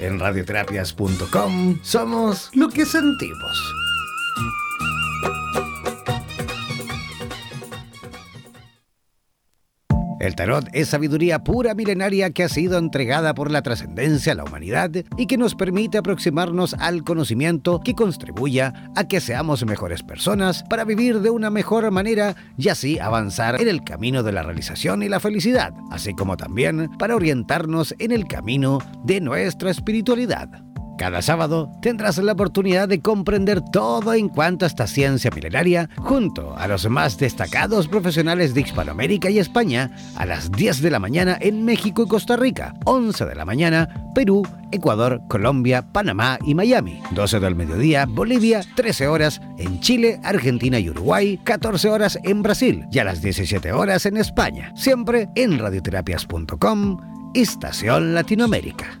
[0.00, 3.79] En radioterapias.com somos lo que sentimos.
[10.20, 14.44] El tarot es sabiduría pura milenaria que ha sido entregada por la trascendencia a la
[14.44, 20.62] humanidad y que nos permite aproximarnos al conocimiento que contribuya a que seamos mejores personas
[20.68, 25.02] para vivir de una mejor manera y así avanzar en el camino de la realización
[25.02, 30.69] y la felicidad, así como también para orientarnos en el camino de nuestra espiritualidad.
[31.00, 36.54] Cada sábado tendrás la oportunidad de comprender todo en cuanto a esta ciencia milenaria junto
[36.54, 41.38] a los más destacados profesionales de Hispanoamérica y España a las 10 de la mañana
[41.40, 47.00] en México y Costa Rica, 11 de la mañana Perú, Ecuador, Colombia, Panamá y Miami,
[47.12, 52.84] 12 del mediodía Bolivia, 13 horas en Chile, Argentina y Uruguay, 14 horas en Brasil
[52.92, 56.98] y a las 17 horas en España, siempre en radioterapias.com,
[57.32, 59.00] Estación Latinoamérica.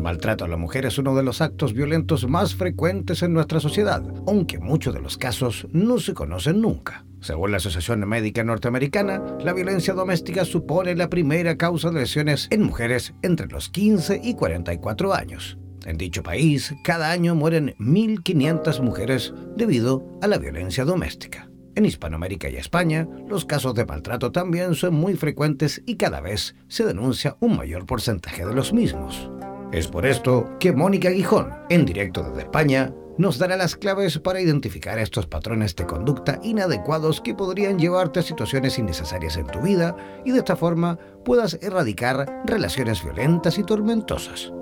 [0.00, 3.60] El maltrato a la mujer es uno de los actos violentos más frecuentes en nuestra
[3.60, 7.04] sociedad, aunque muchos de los casos no se conocen nunca.
[7.20, 12.62] Según la Asociación Médica Norteamericana, la violencia doméstica supone la primera causa de lesiones en
[12.62, 15.58] mujeres entre los 15 y 44 años.
[15.84, 21.50] En dicho país, cada año mueren 1.500 mujeres debido a la violencia doméstica.
[21.74, 26.54] En Hispanoamérica y España, los casos de maltrato también son muy frecuentes y cada vez
[26.68, 29.30] se denuncia un mayor porcentaje de los mismos.
[29.72, 34.40] Es por esto que Mónica Guijón, en directo desde España, nos dará las claves para
[34.40, 39.94] identificar estos patrones de conducta inadecuados que podrían llevarte a situaciones innecesarias en tu vida
[40.24, 44.52] y de esta forma puedas erradicar relaciones violentas y tormentosas.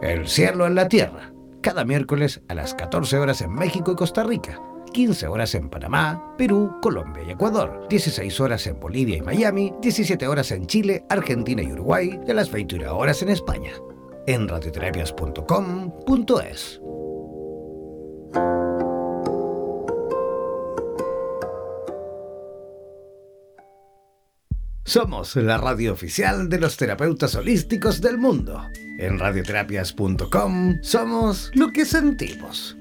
[0.00, 4.22] El cielo en la tierra, cada miércoles a las 14 horas en México y Costa
[4.22, 4.60] Rica,
[4.96, 10.26] 15 horas en Panamá, Perú, Colombia y Ecuador, 16 horas en Bolivia y Miami, 17
[10.26, 13.72] horas en Chile, Argentina y Uruguay y a las 21 horas en España.
[14.26, 16.80] En radioterapias.com.es.
[24.84, 28.62] Somos la radio oficial de los terapeutas holísticos del mundo.
[28.98, 32.78] En radioterapias.com somos lo que sentimos.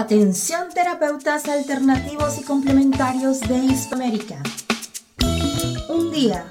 [0.00, 4.42] Atención terapeutas alternativos y complementarios de Hispanoamérica.
[5.90, 6.46] Un día,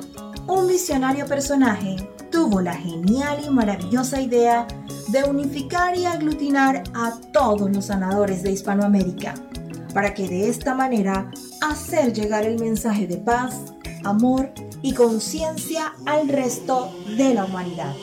[0.45, 1.95] un visionario personaje
[2.31, 4.67] tuvo la genial y maravillosa idea
[5.07, 9.33] de unificar y aglutinar a todos los sanadores de Hispanoamérica,
[9.95, 13.73] para que de esta manera hacer llegar el mensaje de paz,
[14.03, 14.51] amor
[14.83, 17.95] y conciencia al resto de la humanidad.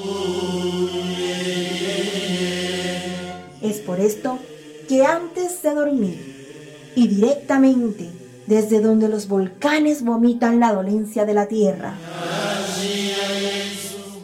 [3.62, 4.40] Es por esto
[4.88, 8.10] que antes de dormir y directamente
[8.46, 11.94] desde donde los volcanes vomitan la dolencia de la tierra,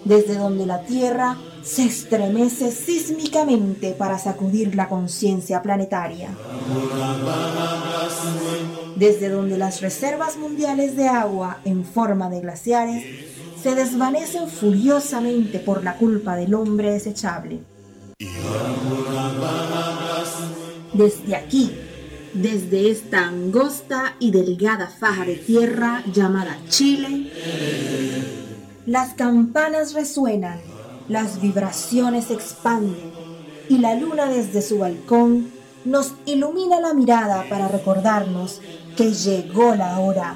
[0.05, 6.31] desde donde la Tierra se estremece sísmicamente para sacudir la conciencia planetaria,
[8.97, 13.05] desde donde las reservas mundiales de agua en forma de glaciares
[13.63, 17.61] se desvanecen furiosamente por la culpa del hombre desechable.
[20.93, 21.73] Desde aquí,
[22.35, 27.31] desde esta angosta y delgada faja de tierra llamada Chile,
[28.87, 30.61] las campanas resuenan,
[31.09, 33.13] las vibraciones expanden
[33.69, 35.51] y la luna desde su balcón
[35.85, 38.61] nos ilumina la mirada para recordarnos
[38.97, 40.35] que llegó la hora,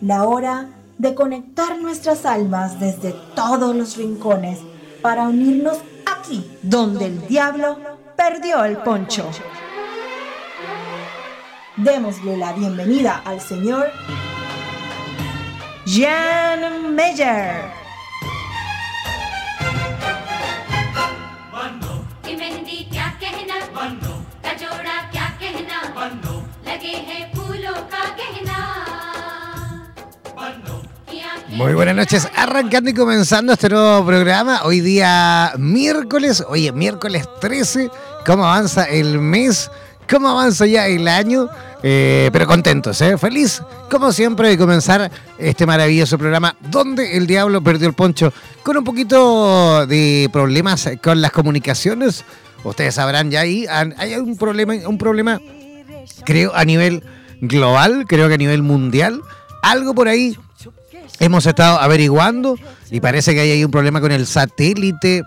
[0.00, 4.58] la hora de conectar nuestras almas desde todos los rincones
[5.02, 7.78] para unirnos aquí donde el diablo
[8.16, 9.28] perdió el poncho.
[11.76, 13.90] Démosle la bienvenida al señor
[15.84, 17.64] Jan Meyer.
[31.48, 34.62] Muy buenas noches, arrancando y comenzando este nuevo programa.
[34.64, 37.90] Hoy día miércoles, oye, miércoles 13,
[38.26, 39.70] ¿cómo avanza el mes?
[40.08, 41.48] Cómo avanza ya el año,
[41.82, 43.18] eh, pero contentos, ¿eh?
[43.18, 48.76] Feliz, como siempre, de comenzar este maravilloso programa donde el diablo perdió el poncho con
[48.76, 52.24] un poquito de problemas con las comunicaciones.
[52.64, 55.40] Ustedes sabrán ya ahí, hay un problema, un problema,
[56.24, 57.02] creo, a nivel
[57.40, 59.20] global, creo que a nivel mundial.
[59.62, 60.36] Algo por ahí
[61.20, 62.56] hemos estado averiguando
[62.90, 65.22] y parece que hay ahí un problema con el satélite.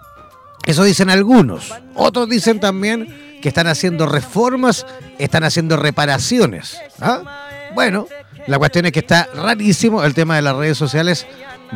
[0.65, 1.73] Eso dicen algunos.
[1.95, 4.85] Otros dicen también que están haciendo reformas,
[5.17, 6.77] están haciendo reparaciones.
[6.99, 7.21] ¿ah?
[7.73, 8.07] Bueno,
[8.47, 11.27] la cuestión es que está rarísimo el tema de las redes sociales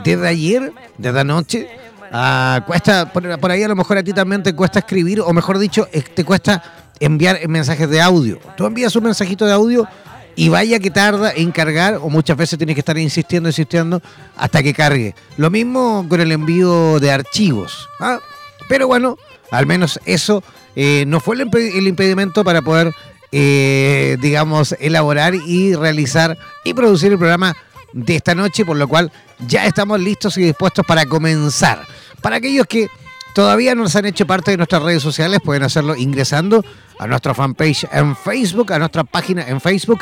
[0.04, 1.70] desde ayer, desde anoche.
[2.12, 5.60] Ah, cuesta, por, ahí a lo mejor a ti también te cuesta escribir, o mejor
[5.60, 6.64] dicho, te cuesta
[7.00, 8.40] enviar mensajes de audio.
[8.58, 9.88] Tú envías un mensajito de audio
[10.36, 14.02] y vaya que tarda en cargar, o muchas veces tienes que estar insistiendo, insistiendo,
[14.36, 15.16] hasta que cargue.
[15.38, 17.88] Lo mismo con el envío de archivos.
[18.00, 18.20] ¿ah?
[18.68, 19.18] Pero bueno,
[19.52, 20.44] al menos eso
[20.76, 22.94] eh, no fue el, impedimento para poder,
[23.32, 27.56] eh, digamos, elaborar y realizar y producir el programa
[27.94, 29.12] de esta noche, por lo cual
[29.48, 31.86] ya estamos listos y dispuestos para comenzar.
[32.22, 32.88] Para aquellos que
[33.34, 36.64] todavía no nos han hecho parte de nuestras redes sociales, pueden hacerlo ingresando
[37.00, 40.00] a nuestra fanpage en Facebook, a nuestra página en Facebook,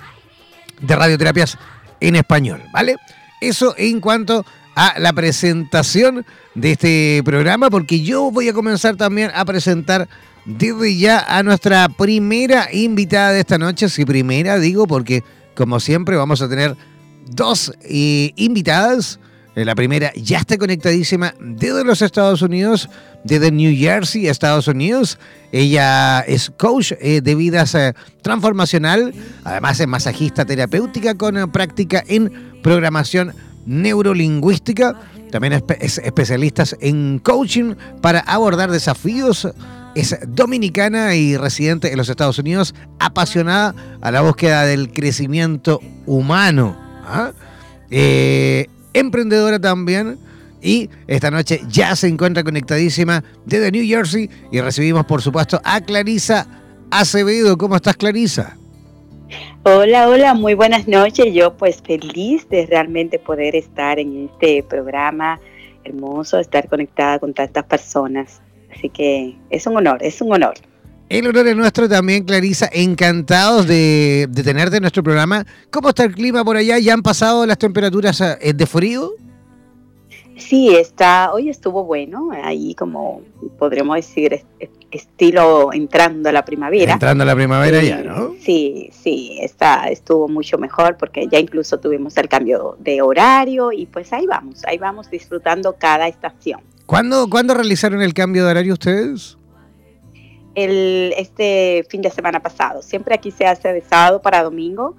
[0.80, 1.56] de radioterapias
[2.00, 2.96] en español, ¿vale?
[3.40, 4.44] Eso en cuanto
[4.76, 6.24] a la presentación
[6.54, 10.06] de este programa, porque yo voy a comenzar también a presentar
[10.44, 13.88] desde ya a nuestra primera invitada de esta noche.
[13.88, 15.24] Sí, primera digo, porque
[15.54, 16.76] como siempre vamos a tener
[17.26, 19.18] dos eh, invitadas.
[19.56, 22.90] Eh, la primera ya está conectadísima desde los Estados Unidos,
[23.24, 25.18] desde New Jersey, Estados Unidos.
[25.52, 27.74] Ella es coach eh, de vidas
[28.20, 33.32] transformacional, además es masajista terapéutica con práctica en programación
[33.66, 34.98] neurolingüística,
[35.30, 39.48] también es especialista en coaching para abordar desafíos.
[39.94, 46.76] Es dominicana y residente en los Estados Unidos, apasionada a la búsqueda del crecimiento humano.
[47.06, 47.32] ¿ah?
[47.90, 50.18] Eh, emprendedora también.
[50.62, 55.80] Y esta noche ya se encuentra conectadísima desde New Jersey y recibimos por supuesto a
[55.80, 56.46] Clarisa
[56.90, 57.56] Acevedo.
[57.56, 58.56] ¿Cómo estás Clarisa?
[59.64, 61.32] Hola, hola, muy buenas noches.
[61.32, 65.40] Yo pues feliz de realmente poder estar en este programa
[65.84, 68.40] hermoso, estar conectada con tantas personas.
[68.74, 70.54] Así que es un honor, es un honor.
[71.08, 72.68] El honor es nuestro también, Clarisa.
[72.72, 75.46] Encantados de, tenerte en nuestro programa.
[75.70, 76.78] ¿Cómo está el clima por allá?
[76.78, 79.12] ¿Ya han pasado las temperaturas eh, de frío?
[80.36, 83.22] Sí, está, hoy estuvo bueno, ahí como
[83.58, 84.44] podríamos decir,
[84.90, 86.92] estilo entrando a la primavera.
[86.92, 88.34] Entrando a la primavera ya, ¿no?
[88.40, 93.86] Sí, sí, está, estuvo mucho mejor porque ya incluso tuvimos el cambio de horario y
[93.86, 96.60] pues ahí vamos, ahí vamos disfrutando cada estación.
[96.84, 99.38] ¿Cuándo, ¿cuándo realizaron el cambio de horario ustedes?
[100.54, 102.82] El, este fin de semana pasado.
[102.82, 104.96] Siempre aquí se hace de sábado para domingo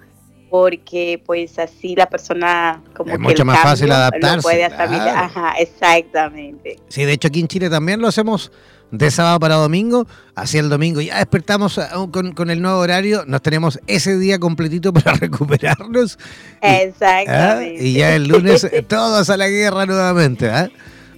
[0.49, 4.41] porque pues así la persona como es mucho más fácil adaptarse.
[4.41, 6.77] puede Ajá, exactamente.
[6.87, 8.51] Sí, de hecho aquí en Chile también lo hacemos
[8.91, 13.41] de sábado para domingo, así el domingo ya despertamos ah, con, el nuevo horario, nos
[13.41, 16.17] tenemos ese día completito para recuperarnos.
[16.61, 17.83] Exactamente.
[17.83, 20.49] Y, ya el lunes eh, todos a la guerra nuevamente.
[20.49, 20.69] ¿ah?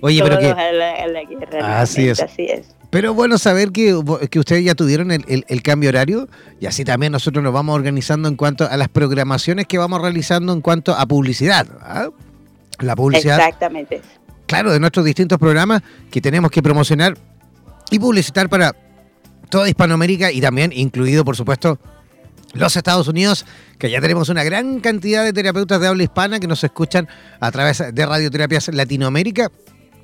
[0.01, 0.47] Oye, pero que...
[0.47, 2.21] A la, guerra así es.
[2.21, 2.78] Así es.
[2.89, 3.99] Pero bueno saber que,
[4.31, 6.27] que ustedes ya tuvieron el, cambio horario
[6.59, 10.53] y así también nosotros nos vamos organizando en cuanto a las programaciones que vamos realizando
[10.53, 11.67] en cuanto a publicidad.
[11.81, 12.09] ¿ah?
[12.79, 13.37] La publicidad.
[13.37, 14.01] Exactamente.
[14.47, 17.15] Claro, de nuestros distintos programas que tenemos que promocionar
[17.91, 18.75] y publicitar para
[19.49, 21.77] toda Hispanoamérica y también incluido, por supuesto,
[22.53, 23.45] los Estados Unidos,
[23.77, 27.07] que ya tenemos una gran cantidad de terapeutas de habla hispana que nos escuchan
[27.39, 29.51] a través de Radioterapias Latinoamérica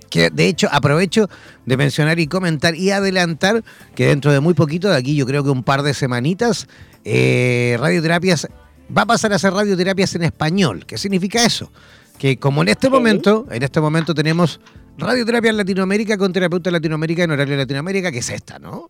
[0.10, 1.30] que de hecho aprovecho
[1.66, 3.64] de mencionar y comentar y adelantar
[3.96, 6.68] que dentro de muy poquito, de aquí yo creo que un par de semanitas,
[7.04, 8.48] eh, radioterapias
[8.96, 10.86] va a pasar a ser radioterapias en español.
[10.86, 11.72] ¿Qué significa eso?
[12.18, 14.60] Que como en este momento, en este momento tenemos
[14.98, 18.90] radioterapia en Latinoamérica con terapeuta Latinoamérica en horario de Latinoamérica, que es esta, ¿no?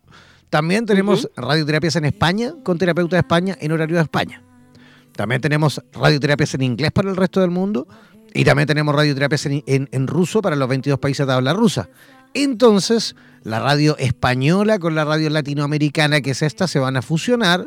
[0.50, 4.42] También tenemos radioterapias en España con terapeuta de España en horario de España.
[5.12, 7.88] También tenemos radioterapias en inglés para el resto del mundo
[8.36, 11.88] y también tenemos radioterapias en, en, ruso para los 22 países de habla rusa.
[12.34, 17.66] Entonces, la radio española con la radio latinoamericana, que es esta, se van a fusionar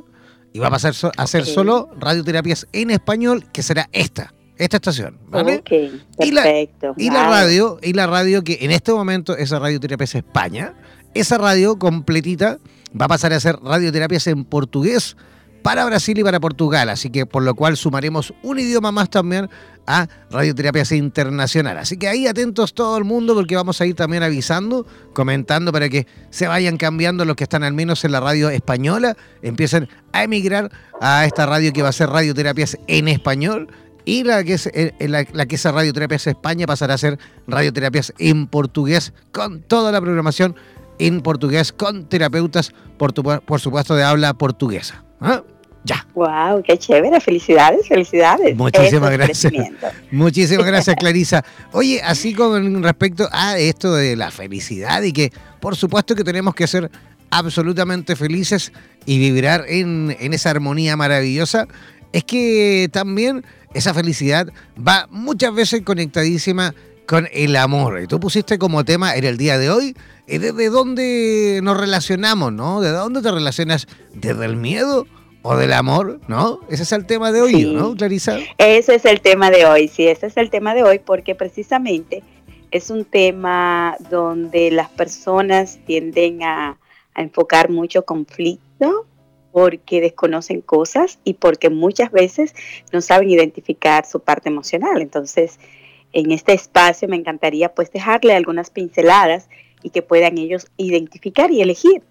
[0.53, 5.17] y va a pasar a ser solo radioterapias en español, que será esta, esta estación,
[5.27, 5.63] ¿vale?
[5.63, 6.93] perfecto.
[6.97, 10.75] Y la, radio, y la radio que en este momento es Radioterapias España,
[11.15, 12.59] esa radio completita
[12.99, 15.17] va a pasar a ser radioterapias en portugués
[15.61, 19.49] para Brasil y para Portugal, así que por lo cual sumaremos un idioma más también
[19.85, 21.77] a Radioterapias Internacional.
[21.77, 25.89] Así que ahí atentos todo el mundo porque vamos a ir también avisando, comentando para
[25.89, 30.23] que se vayan cambiando los que están al menos en la radio española, empiecen a
[30.23, 33.67] emigrar a esta radio que va a ser Radioterapias en español
[34.05, 38.47] y la que es eh, la, que es Radioterapias España pasará a ser Radioterapias en
[38.47, 40.55] portugués con toda la programación
[40.99, 45.03] en portugués con terapeutas por, por supuesto de habla portuguesa.
[45.19, 45.43] ¿Ah?
[45.83, 46.05] Ya.
[46.13, 47.19] Wow, qué chévere.
[47.21, 48.55] Felicidades, felicidades.
[48.55, 49.53] Muchísimas gracias.
[50.11, 51.43] Muchísimas gracias, Clarisa.
[51.71, 56.53] Oye, así con respecto a esto de la felicidad y que por supuesto que tenemos
[56.53, 56.91] que ser
[57.31, 58.73] absolutamente felices
[59.05, 61.67] y vibrar en, en esa armonía maravillosa,
[62.11, 66.73] es que también esa felicidad va muchas veces conectadísima
[67.09, 67.99] con el amor.
[68.03, 69.95] Y tú pusiste como tema en el día de hoy,
[70.27, 72.81] eh, ¿desde dónde nos relacionamos, no?
[72.81, 73.87] ¿De dónde te relacionas?
[74.13, 75.07] ¿Desde el miedo?
[75.41, 76.59] o del amor, ¿no?
[76.69, 78.39] Ese es el tema de hoy, ¿no, Clarisa?
[78.57, 82.23] Ese es el tema de hoy, sí, ese es el tema de hoy porque precisamente
[82.71, 86.77] es un tema donde las personas tienden a,
[87.13, 89.07] a enfocar mucho conflicto
[89.53, 92.53] porque desconocen cosas y porque muchas veces
[92.91, 95.01] no saben identificar su parte emocional.
[95.01, 95.57] Entonces,
[96.13, 99.47] en este espacio me encantaría pues dejarle algunas pinceladas
[99.83, 102.01] y que puedan ellos identificar y elegir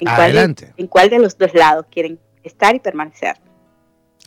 [0.00, 3.36] en, Cuál, en cuál de los dos lados quieren estar y permanecer.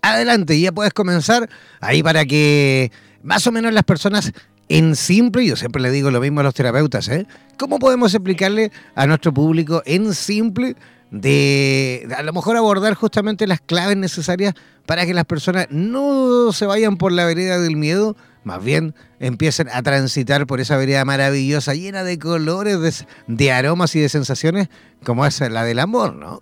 [0.01, 4.31] Adelante, ya puedes comenzar ahí para que más o menos las personas
[4.69, 7.25] en simple, yo siempre le digo lo mismo a los terapeutas, ¿eh?
[7.57, 10.75] ¿Cómo podemos explicarle a nuestro público en simple
[11.11, 14.53] de a lo mejor abordar justamente las claves necesarias
[14.85, 19.69] para que las personas no se vayan por la vereda del miedo, más bien empiecen
[19.69, 24.69] a transitar por esa vereda maravillosa, llena de colores, de, aromas y de sensaciones,
[25.03, 26.41] como es la del amor, ¿no?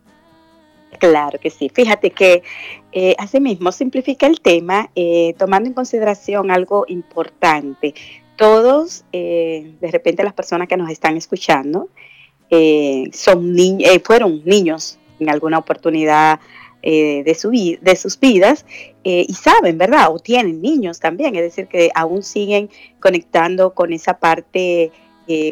[1.00, 1.70] Claro que sí.
[1.74, 2.44] Fíjate que
[2.92, 7.94] eh, asimismo simplifica el tema eh, tomando en consideración algo importante.
[8.36, 11.90] Todos, eh, de repente las personas que nos están escuchando,
[12.50, 16.40] eh, son eh, fueron niños en alguna oportunidad
[16.90, 18.66] eh, de, su de sus vidas
[19.04, 20.12] y saben, ¿verdad?
[20.12, 24.92] O tienen niños también, es decir, que aún siguen conectando con esa parte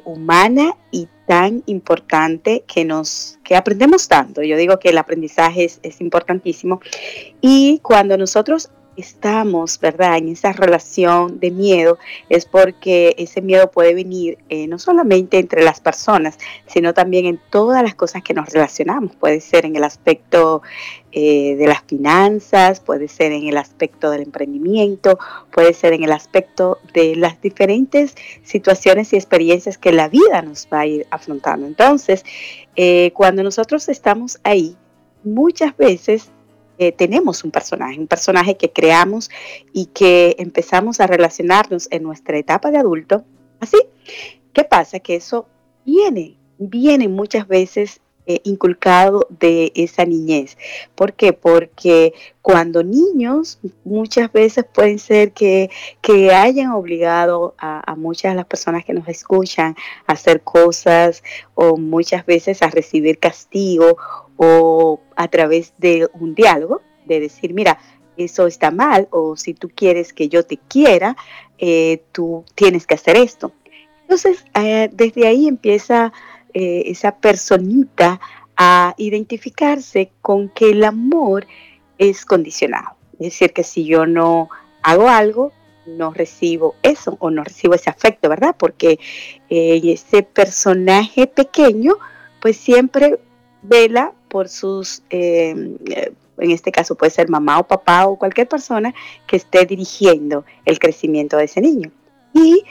[0.05, 4.41] humana y tan importante que nos que aprendemos tanto.
[4.43, 6.81] Yo digo que el aprendizaje es, es importantísimo
[7.41, 11.97] y cuando nosotros estamos, ¿verdad?, en esa relación de miedo,
[12.29, 16.37] es porque ese miedo puede venir eh, no solamente entre las personas,
[16.67, 19.15] sino también en todas las cosas que nos relacionamos.
[19.15, 20.61] Puede ser en el aspecto
[21.11, 25.17] eh, de las finanzas, puede ser en el aspecto del emprendimiento,
[25.51, 30.67] puede ser en el aspecto de las diferentes situaciones y experiencias que la vida nos
[30.71, 31.67] va a ir afrontando.
[31.67, 32.25] Entonces,
[32.75, 34.75] eh, cuando nosotros estamos ahí,
[35.23, 36.31] muchas veces
[36.77, 39.29] eh, tenemos un personaje, un personaje que creamos
[39.73, 43.23] y que empezamos a relacionarnos en nuestra etapa de adulto.
[43.59, 43.77] Así,
[44.53, 44.99] ¿qué pasa?
[44.99, 45.47] Que eso
[45.85, 50.57] viene, viene muchas veces eh, inculcado de esa niñez.
[50.95, 51.31] ¿Por qué?
[51.31, 55.69] Porque cuando niños muchas veces pueden ser que,
[56.01, 59.75] que hayan obligado a, a, muchas de las personas que nos escuchan
[60.07, 61.21] a hacer cosas
[61.53, 63.95] o muchas veces a recibir castigo
[64.37, 67.79] o a través de un diálogo, de decir, mira,
[68.17, 71.15] eso está mal, o si tú quieres que yo te quiera,
[71.57, 73.51] eh, tú tienes que hacer esto.
[74.01, 76.13] Entonces, eh, desde ahí empieza
[76.53, 78.19] eh, esa personita
[78.55, 81.45] a identificarse con que el amor
[81.97, 82.95] es condicionado.
[83.13, 84.49] Es decir, que si yo no
[84.81, 85.51] hago algo,
[85.85, 88.55] no recibo eso o no recibo ese afecto, ¿verdad?
[88.57, 88.99] Porque
[89.49, 91.95] ese personaje pequeño,
[92.41, 93.19] pues siempre
[93.61, 98.49] vela por sus, em, eh, en este caso puede ser mamá o papá o cualquier
[98.49, 98.93] persona
[99.25, 101.89] que esté dirigiendo el crecimiento de ese niño.
[102.33, 102.65] Y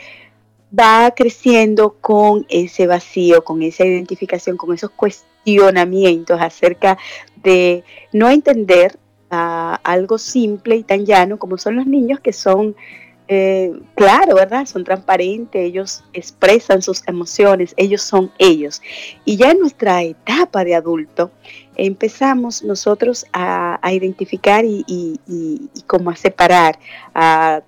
[0.79, 6.99] va creciendo con ese vacío, con esa identificación, con esos cuestionamientos acerca
[7.43, 8.99] de no entender
[9.31, 12.77] ah, algo simple y tan llano como son los niños que son
[13.27, 14.67] eh, claro, ¿verdad?
[14.67, 18.83] Son transparentes, ellos expresan sus emociones, ellos son ellos.
[19.25, 21.31] Y ya en nuestra etapa de adulto
[21.77, 26.79] empezamos nosotros a, identificar y, y, como a separar,
[27.15, 27.63] a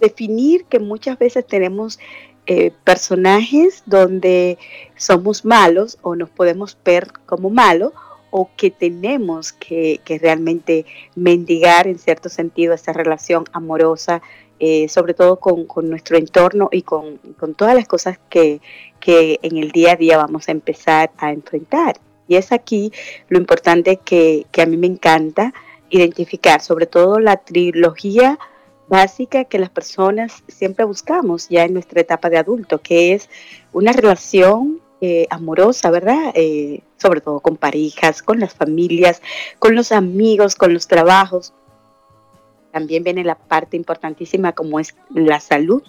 [0.00, 1.98] definir que muchas veces tenemos
[2.46, 4.58] eh, personajes donde
[4.96, 7.92] somos malos o nos podemos ver como malos
[8.36, 14.22] o que tenemos que, realmente mendigar en cierto sentido esa relación amorosa,
[14.58, 17.20] eh, sobre todo con, nuestro entorno y con,
[17.56, 18.60] todas las cosas que,
[19.06, 22.00] en el día a día vamos a empezar a enfrentar.
[22.26, 22.90] Y es aquí
[23.28, 25.54] lo importante que, que a mí me encanta
[25.88, 28.36] identificar, sobre todo la trilogía
[28.88, 33.30] básica que las personas siempre buscamos ya en nuestra etapa de adulto, que es
[33.72, 36.32] una relación eh, amorosa, ¿verdad?
[36.34, 39.20] Eh, sobre todo con parejas, con las familias,
[39.58, 41.52] con los amigos, con los trabajos.
[42.72, 45.82] También viene la parte importantísima como es la salud,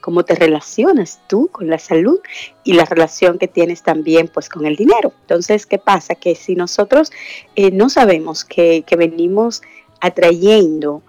[0.00, 2.18] cómo te relacionas tú con la salud
[2.64, 5.12] y la relación que tienes también pues con el dinero.
[5.20, 6.14] Entonces, ¿qué pasa?
[6.14, 7.12] Que si nosotros
[7.54, 9.60] eh, no sabemos que, venimos
[10.00, 11.02] atrayendo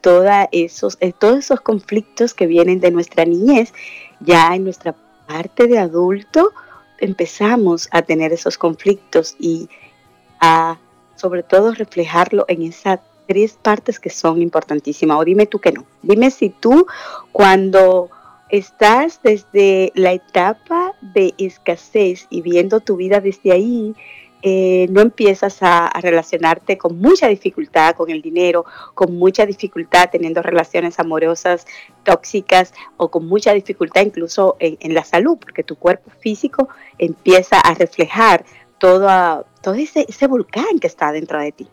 [0.00, 3.72] todos esos conflictos que vienen de nuestra niñez,
[4.18, 4.96] ya en nuestra
[5.28, 6.52] parte de adulto,
[6.98, 9.68] empezamos a tener esos conflictos y
[10.40, 10.78] a
[11.16, 15.18] sobre todo reflejarlo en esas tres partes que son importantísimas.
[15.18, 15.84] O dime tú que no.
[16.02, 16.86] Dime si tú
[17.32, 18.10] cuando
[18.48, 23.94] estás desde la etapa de escasez y viendo tu vida desde ahí,
[24.42, 28.64] eh, no empiezas a, relacionarte con mucha dificultad con el dinero,
[28.94, 31.66] con mucha dificultad teniendo relaciones amorosas
[32.04, 36.68] tóxicas o con mucha dificultad incluso en, la salud, porque tu cuerpo físico
[36.98, 38.44] empieza a reflejar
[38.78, 41.68] todo, todo ese, volcán que está dentro de ti.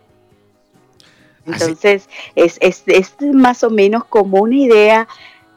[1.46, 5.08] Entonces, es, es, es más o menos como una idea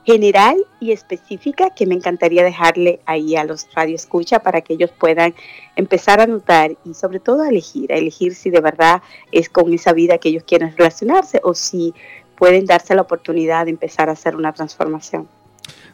[0.09, 5.35] general y específica que me encantaría dejarle ahí a los radioescucha para que ellos puedan
[5.77, 9.71] empezar a notar y sobre todo a elegir, a elegir si de verdad es con
[9.71, 11.93] esa vida que ellos quieren relacionarse o si
[12.39, 15.29] pueden darse la oportunidad de empezar a hacer una transformación.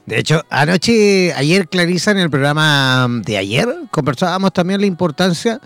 [0.06, 5.60] De hecho, anoche, ayer Clarisa, en el programa de ayer, conversábamos también la importancia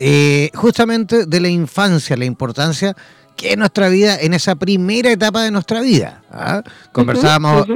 [0.00, 2.96] eh, justamente de la infancia, la importancia
[3.36, 6.22] que es nuestra vida en esa primera etapa de nuestra vida.
[6.30, 6.62] ¿ah?
[6.92, 7.66] Conversábamos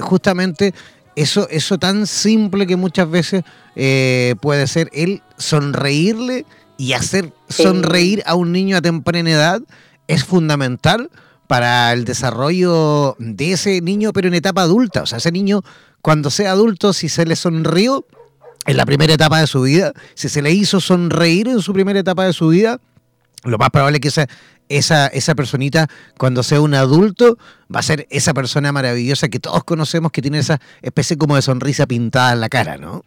[0.00, 0.74] justamente
[1.14, 3.42] eso, eso tan simple que muchas veces
[3.74, 6.44] eh, puede ser el sonreírle
[6.78, 9.62] y hacer sonreír a un niño a temprana edad
[10.08, 11.10] es fundamental
[11.46, 15.02] para el desarrollo de ese niño, pero en etapa adulta.
[15.02, 15.62] O sea, ese niño,
[16.02, 18.04] cuando sea adulto, si se le sonrió
[18.66, 22.00] en la primera etapa de su vida, si se le hizo sonreír en su primera
[22.00, 22.80] etapa de su vida,
[23.44, 24.28] lo más probable es que esa,
[24.68, 27.38] esa, esa personita, cuando sea un adulto,
[27.74, 31.42] va a ser esa persona maravillosa que todos conocemos que tiene esa especie como de
[31.42, 33.04] sonrisa pintada en la cara, ¿no?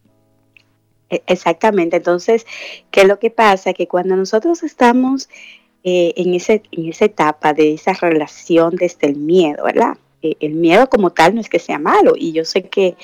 [1.10, 1.98] E, exactamente.
[1.98, 2.46] Entonces,
[2.92, 3.74] ¿qué es lo que pasa?
[3.74, 5.30] Que cuando nosotros estamos
[5.84, 9.98] eh, en, ese, en esa etapa de esa relación desde el miedo, ¿verdad?
[10.22, 12.96] Eh, el miedo como tal no es que sea malo y yo sé que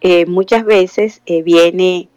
[0.00, 2.08] eh, muchas veces viene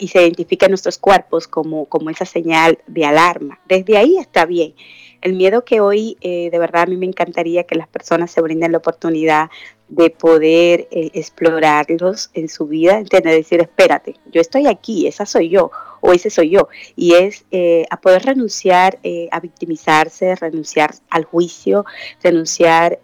[0.00, 3.60] y se identifica en nuestros cuerpos como, como esa señal de alarma.
[3.68, 4.74] Desde ahí está bien.
[5.22, 8.40] El miedo que hoy, eh, de verdad, a mí me encantaría que las personas se
[8.40, 9.50] brinden la oportunidad
[9.88, 15.48] de poder eh, explorarlos en su vida, entender, decir, espérate, yo estoy aquí, esa soy
[15.48, 18.98] yo, o ese soy yo, y es eh, a poder renunciar
[19.30, 21.84] a victimizarse, renunciar al juicio,
[22.22, 22.98] renunciar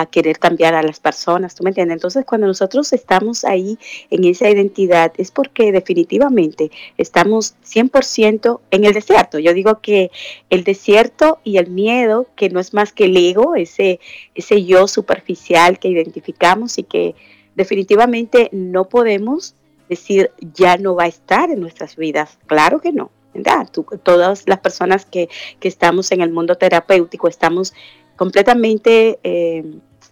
[0.00, 1.96] a querer cambiar a las personas, ¿tú me entiendes?
[1.96, 3.78] Entonces, cuando nosotros estamos ahí
[4.10, 9.38] en esa identidad, es porque definitivamente estamos 100% en el desierto.
[9.38, 10.10] Yo digo que
[10.50, 14.00] el desierto y el miedo, que no es más que el ego, ese,
[14.34, 17.14] ese yo superficial que identificamos y que
[17.54, 19.54] definitivamente no podemos
[19.88, 22.38] decir ya no va a estar en nuestras vidas.
[22.46, 23.10] Claro que no.
[23.34, 23.68] ¿verdad?
[24.02, 25.28] todas las personas que,
[25.60, 27.74] que estamos en el mundo terapéutico estamos
[28.16, 29.64] completamente eh,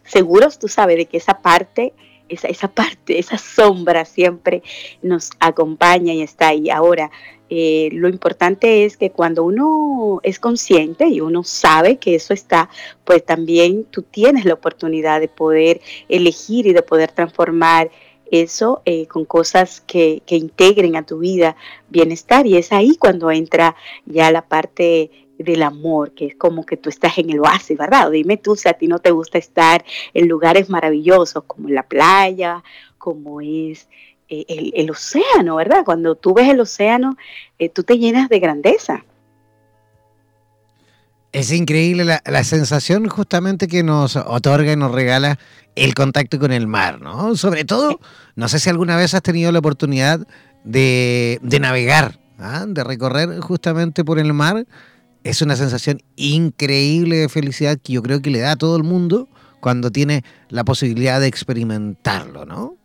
[0.04, 1.92] seguros, tú sabes, de que esa parte,
[2.28, 4.62] esa, esa parte, esa sombra siempre
[5.02, 6.70] nos acompaña y está ahí.
[6.70, 7.10] Ahora,
[7.50, 12.70] eh, lo importante es que cuando uno es consciente y uno sabe que eso está,
[13.04, 17.90] pues también tú tienes la oportunidad de poder elegir y de poder transformar
[18.30, 21.56] eso eh, con cosas que, que, integren a tu vida
[21.90, 26.76] bienestar y es ahí cuando entra ya la parte del amor, que es como que
[26.76, 28.10] tú estás en el oasis, ¿verdad?
[28.10, 32.62] Dime tú si a ti no te gusta estar en lugares maravillosos como la playa,
[32.98, 33.88] como es
[34.28, 35.84] eh, el, océano, ¿verdad?
[35.84, 37.16] Cuando tú ves el océano,
[37.58, 39.04] eh, tú te llenas de grandeza.
[41.32, 45.38] Es increíble la, la, sensación justamente que nos otorga y nos regala
[45.74, 47.34] el contacto con el mar, ¿no?
[47.34, 47.98] Sobre todo,
[48.36, 50.26] no sé si alguna vez has tenido la oportunidad
[50.62, 52.64] de, de navegar, ¿ah?
[52.66, 54.66] de recorrer justamente por el mar
[55.24, 58.84] es una sensación increíble de felicidad que yo creo que le da a todo el
[58.84, 59.28] mundo
[59.60, 62.76] cuando tiene la posibilidad de experimentarlo, ¿no?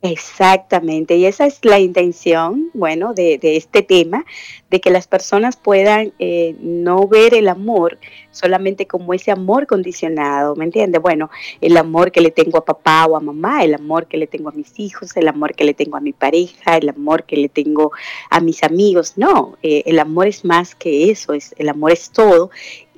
[0.00, 4.24] Exactamente, y esa es la intención, bueno, de, este tema,
[4.70, 7.98] de que las personas puedan eh, no ver el amor
[8.30, 11.02] solamente como ese amor condicionado, ¿me entiendes?
[11.02, 11.30] Bueno,
[11.60, 14.50] el amor que le tengo a papá o a mamá, el amor que le tengo
[14.50, 17.48] a mis hijos, el amor que le tengo a mi pareja, el amor que le
[17.48, 17.90] tengo
[18.30, 22.10] a mis amigos, no, eh, el amor es más que eso, es, el amor es
[22.10, 22.50] todo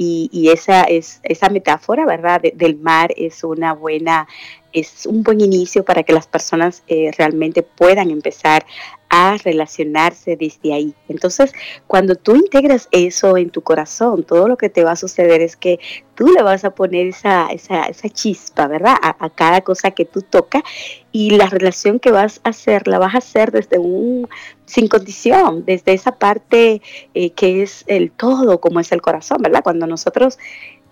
[0.03, 4.27] y, esa, es, esa metáfora, ¿verdad?, del mar es una buena
[4.73, 8.65] es un buen inicio para que las personas eh, realmente puedan empezar
[9.13, 10.95] a relacionarse desde ahí.
[11.09, 11.53] Entonces,
[11.89, 15.57] cuando tú integras eso en tu corazón, todo lo que te va a suceder es
[15.57, 15.81] que
[16.15, 18.95] tú le vas a poner esa, esa, chispa, ¿verdad?
[19.03, 20.63] A, cada cosa que tú tocas
[21.11, 24.29] y la relación que vas a hacer, la vas a hacer desde un,
[24.65, 26.81] sin condición, desde esa parte
[27.13, 29.65] eh, que es el todo, como es el corazón, ¿verdad?
[29.65, 30.39] Cuando nosotros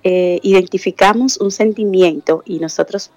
[0.03, 3.13] eh, identificamos un sentimiento y nosotros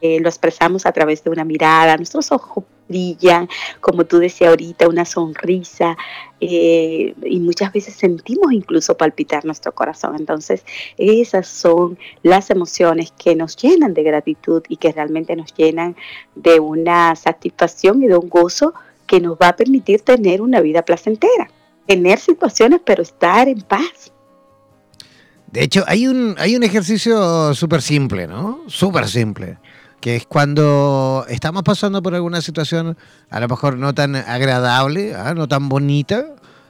[0.00, 3.48] eh, lo expresamos a través de una mirada, nuestros ojos brillan,
[3.80, 5.96] como tú decías ahorita, una sonrisa,
[6.40, 10.16] eh, y muchas veces sentimos incluso palpitar nuestro corazón.
[10.18, 10.64] Entonces,
[10.96, 15.96] esas son las emociones que nos llenan de gratitud y que realmente nos llenan
[16.34, 18.72] de una satisfacción y de un gozo
[19.06, 21.50] que nos va a permitir tener una vida placentera,
[21.86, 24.12] tener situaciones, pero estar en paz.
[25.50, 28.64] De hecho, hay un, hay un ejercicio súper simple, ¿no?
[28.66, 29.58] Súper simple
[30.00, 32.96] que es cuando estamos pasando por alguna situación
[33.30, 35.34] a lo mejor no tan agradable, ¿ah?
[35.34, 36.26] no tan bonita,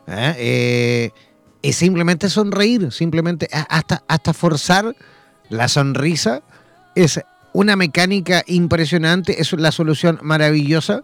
[0.07, 0.35] ¿eh?
[0.39, 1.11] Eh,
[1.63, 4.95] es simplemente sonreír, simplemente hasta, hasta forzar
[5.49, 6.43] la sonrisa.
[6.95, 7.21] Es
[7.53, 11.03] una mecánica impresionante, es la solución maravillosa.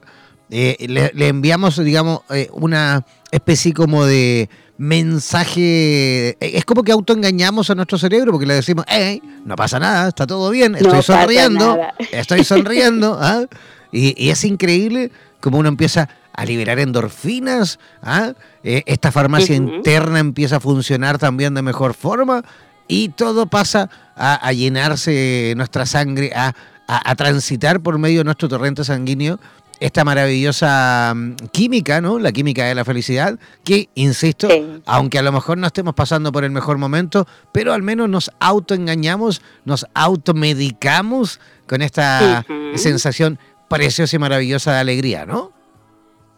[0.50, 2.20] Eh, le, enviamos, digamos,
[2.52, 6.30] una especie como de mensaje.
[6.30, 10.08] Eh, es como que autoengañamos a nuestro cerebro porque le decimos, hey, no pasa nada,
[10.08, 11.78] está todo bien, estoy sonriendo,
[12.12, 13.18] estoy sonriendo.
[13.20, 13.44] ¿ah?
[13.92, 18.32] Y, es increíble como uno empieza a liberar endorfinas, ¿ah?
[18.64, 22.42] Eh, esta farmacia interna empieza a funcionar también de mejor forma
[22.88, 26.54] y todo pasa a, llenarse nuestra sangre, a,
[26.88, 29.38] a, transitar por medio de nuestro torrente sanguíneo
[29.80, 32.18] esta maravillosa mm, química, ¿no?
[32.18, 34.48] La química de la felicidad, que, insisto,
[34.86, 38.30] aunque a lo mejor no estemos pasando por el mejor momento, pero al menos nos
[38.40, 42.44] autoengañamos, nos automedicamos con esta
[42.76, 45.52] sensación preciosa y maravillosa de alegría, ¿no?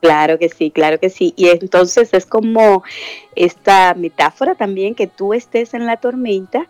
[0.01, 1.35] Claro que sí, claro que sí.
[1.37, 2.85] Y entonces es como
[3.35, 6.68] esta metáfora también que tú estés en la tormenta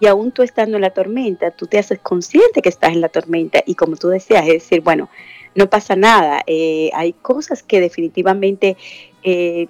[0.00, 3.08] y aún tú estando en la tormenta, tú te haces consciente que estás en la
[3.08, 5.08] tormenta y como tú decías, es decir, bueno,
[5.54, 6.42] no pasa nada.
[6.46, 8.76] Eh, hay cosas que definitivamente
[9.22, 9.68] eh,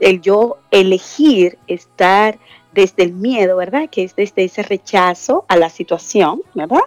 [0.00, 2.38] el yo elegir estar
[2.72, 3.88] desde el miedo, ¿verdad?
[3.90, 6.82] Que es desde ese rechazo a la situación, ¿verdad?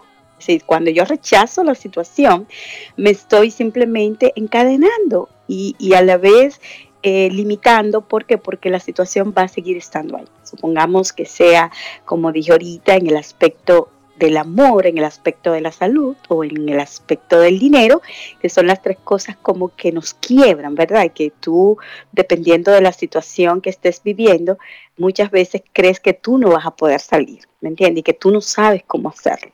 [0.66, 2.48] Cuando yo rechazo la situación,
[2.96, 6.62] me estoy simplemente encadenando y, a la vez
[7.04, 8.02] eh, limitando.
[8.02, 8.38] ¿Por qué?
[8.38, 10.26] Porque la situación va a seguir estando ahí.
[10.44, 11.72] Supongamos que sea,
[12.06, 16.44] como dije ahorita, en el aspecto del amor, en el aspecto de la salud o
[16.44, 18.02] en el aspecto del dinero,
[18.42, 21.12] que son las tres cosas como que nos quiebran, ¿verdad?
[21.14, 21.78] Que tú,
[22.12, 24.60] dependiendo de la situación que estés viviendo,
[24.98, 28.02] muchas veces crees que tú no vas a poder salir, ¿me entiendes?
[28.02, 29.52] Y que tú no sabes cómo hacerlo.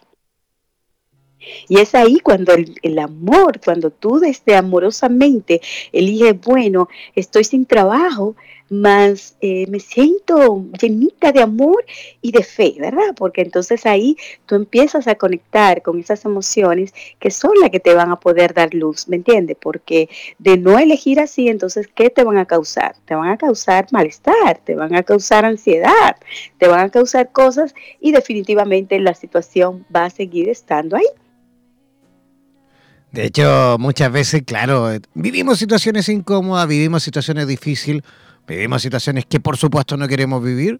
[1.67, 8.35] Y es ahí cuando el, amor, cuando tú desde amorosamente eliges, bueno, estoy sin trabajo,
[8.69, 11.85] más eh, me siento llenita de amor
[12.21, 13.13] y de fe, ¿verdad?
[13.15, 17.93] Porque entonces ahí tú empiezas a conectar con esas emociones que son las que te
[17.93, 19.57] van a poder dar luz, ¿me entiendes?
[19.61, 22.95] Porque de no elegir así, entonces, ¿qué te van a causar?
[23.05, 26.15] Te van a causar malestar, te van a causar ansiedad,
[26.57, 31.05] te van a causar cosas y definitivamente la situación va a seguir estando ahí.
[33.11, 38.03] De hecho, muchas veces, claro, vivimos situaciones incómodas, vivimos situaciones difíciles,
[38.47, 40.79] vivimos situaciones que por supuesto no queremos vivir,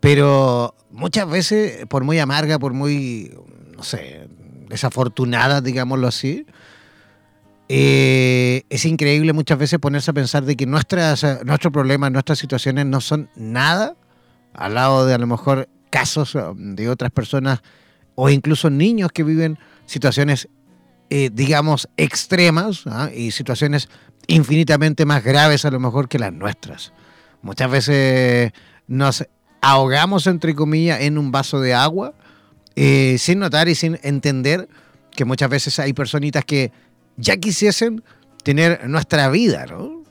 [0.00, 3.32] pero muchas veces, por muy amarga, por muy,
[3.76, 4.28] no sé,
[4.68, 6.46] desafortunada, digámoslo así,
[7.68, 12.86] eh, es increíble muchas veces ponerse a pensar de que nuestras, nuestros problemas, nuestras situaciones
[12.86, 13.96] no son nada
[14.52, 17.62] al lado de a lo mejor casos de otras personas
[18.14, 20.48] o incluso niños que viven situaciones,
[21.10, 23.10] eh, digamos, extremas ¿ah?
[23.14, 23.88] y situaciones
[24.26, 26.92] infinitamente más graves a lo mejor que las nuestras.
[27.42, 28.52] Muchas veces
[28.86, 29.26] nos
[29.60, 32.14] ahogamos, entre comillas, en un vaso de agua
[32.74, 34.68] eh, sin notar y sin entender
[35.10, 36.72] que muchas veces hay personitas que
[37.16, 38.02] ya quisiesen
[38.42, 40.02] tener nuestra vida, ¿no?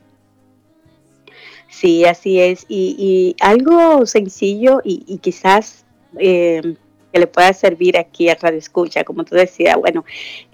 [1.69, 2.65] Sí, así es.
[2.69, 5.85] Y, algo sencillo y, quizás
[6.19, 6.75] eh,
[7.11, 10.05] que le pueda servir aquí a Radio Escucha, como tú decías, bueno,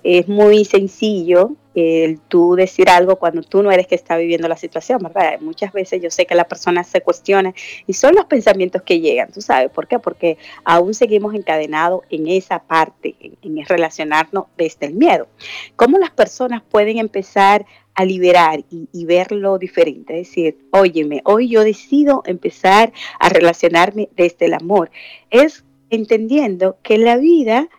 [0.03, 4.57] es muy sencillo el tú decir algo cuando tú no eres que está viviendo la
[4.57, 5.39] situación, ¿verdad?
[5.41, 7.53] Muchas veces yo sé que la persona se cuestiona
[7.85, 9.99] y son los pensamientos que llegan, ¿tú sabes por qué?
[9.99, 15.27] Porque aún seguimos encadenados en esa parte, en, relacionarnos desde el miedo.
[15.75, 20.19] ¿Cómo las personas pueden empezar a liberar y, y, verlo diferente.
[20.19, 24.91] Es decir, óyeme, hoy yo decido empezar a relacionarme desde el amor.
[25.31, 27.69] Es entendiendo que la vida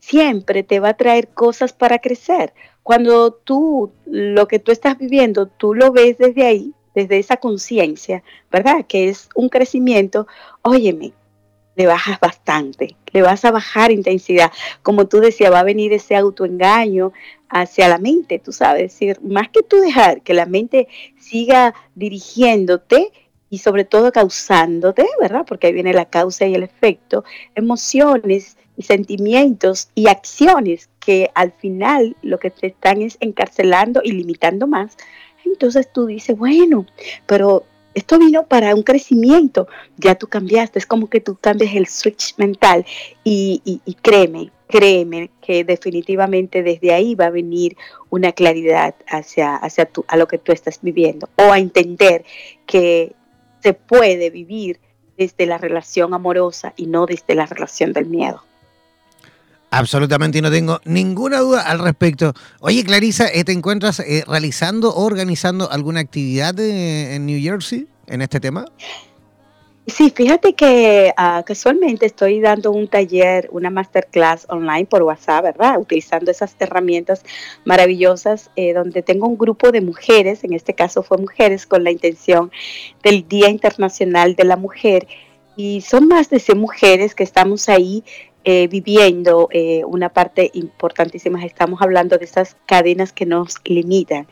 [0.00, 2.52] siempre te va a traer cosas para crecer.
[2.82, 8.22] Cuando tú, lo que tú estás viviendo, tú lo ves desde ahí, desde esa conciencia,
[8.50, 8.86] ¿verdad?
[8.86, 10.26] Que es un crecimiento,
[10.62, 11.12] óyeme,
[11.76, 14.50] le bajas bastante, le vas a bajar intensidad.
[14.82, 17.12] Como tú decías, va a venir ese autoengaño
[17.48, 23.12] hacia la mente, tú sabes, decir, más que tú dejar que la mente siga dirigiéndote,
[23.50, 25.44] y sobre todo causándote, ¿verdad?
[25.46, 31.52] Porque ahí viene la causa y el efecto, emociones y sentimientos y acciones que al
[31.52, 34.96] final lo que te están es encarcelando y limitando más.
[35.44, 36.86] Entonces tú dices, bueno,
[37.26, 37.64] pero
[37.94, 42.36] esto vino para un crecimiento, ya tú cambiaste, es como que tú cambias el switch
[42.36, 42.86] mental
[43.24, 47.76] y, créeme, créeme que definitivamente desde ahí va a venir
[48.10, 52.24] una claridad hacia, hacia tu, a lo que tú estás viviendo o a entender
[52.64, 53.12] que
[53.60, 54.78] se puede vivir
[55.16, 58.44] desde la relación amorosa y no desde la relación del miedo.
[59.70, 62.32] Absolutamente, y no tengo ninguna duda al respecto.
[62.60, 68.22] Oye, Clarisa, ¿eh, ¿te encuentras eh, realizando o organizando alguna actividad en New Jersey en
[68.22, 68.64] este tema?
[69.88, 75.78] Sí, fíjate que ah, casualmente estoy dando un taller, una masterclass online por WhatsApp, ¿verdad?
[75.80, 77.24] Utilizando esas herramientas
[77.64, 81.90] maravillosas eh, donde tengo un grupo de mujeres, en este caso fue mujeres con la
[81.90, 82.50] intención
[83.02, 85.08] del Día Internacional de la Mujer.
[85.56, 88.04] Y son más de 100 mujeres que estamos ahí
[88.50, 91.44] eh, viviendo eh, una parte importantísima.
[91.44, 94.26] Estamos hablando de esas cadenas que nos limitan.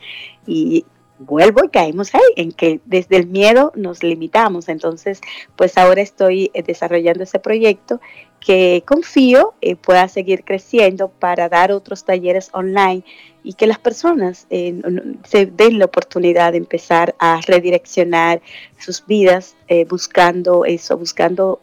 [0.47, 0.85] Y
[1.19, 4.69] vuelvo y caemos ahí, en que desde el miedo nos limitamos.
[4.69, 5.21] Entonces,
[5.55, 8.01] pues ahora estoy eh, desarrollando ese proyecto
[8.39, 13.03] que confío pueda seguir creciendo para dar otros talleres online
[13.43, 18.41] y que las personas se den la oportunidad de empezar a redireccionar
[18.79, 19.55] sus vidas
[19.89, 21.59] buscando eso, buscando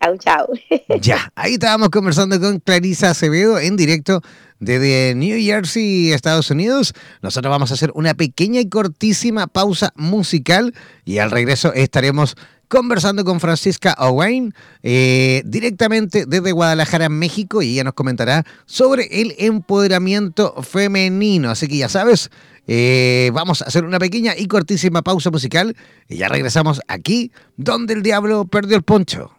[0.01, 0.49] Chao, chao.
[1.01, 4.23] Ya, ahí estábamos conversando con Clarisa Acevedo en directo
[4.59, 6.95] desde New Jersey, Estados Unidos.
[7.23, 12.37] Nosotros vamos a hacer una pequeña y cortísima pausa musical y al regreso estaremos
[12.69, 19.35] conversando con Francisca Owain eh, directamente desde Guadalajara, México, y ella nos comentará sobre el
[19.39, 21.51] empoderamiento femenino.
[21.51, 22.31] Así que ya sabes,
[22.69, 25.77] eh, vamos a hacer una pequeña y cortísima pausa musical
[26.09, 29.33] y ya regresamos aquí donde el diablo perdió el poncho.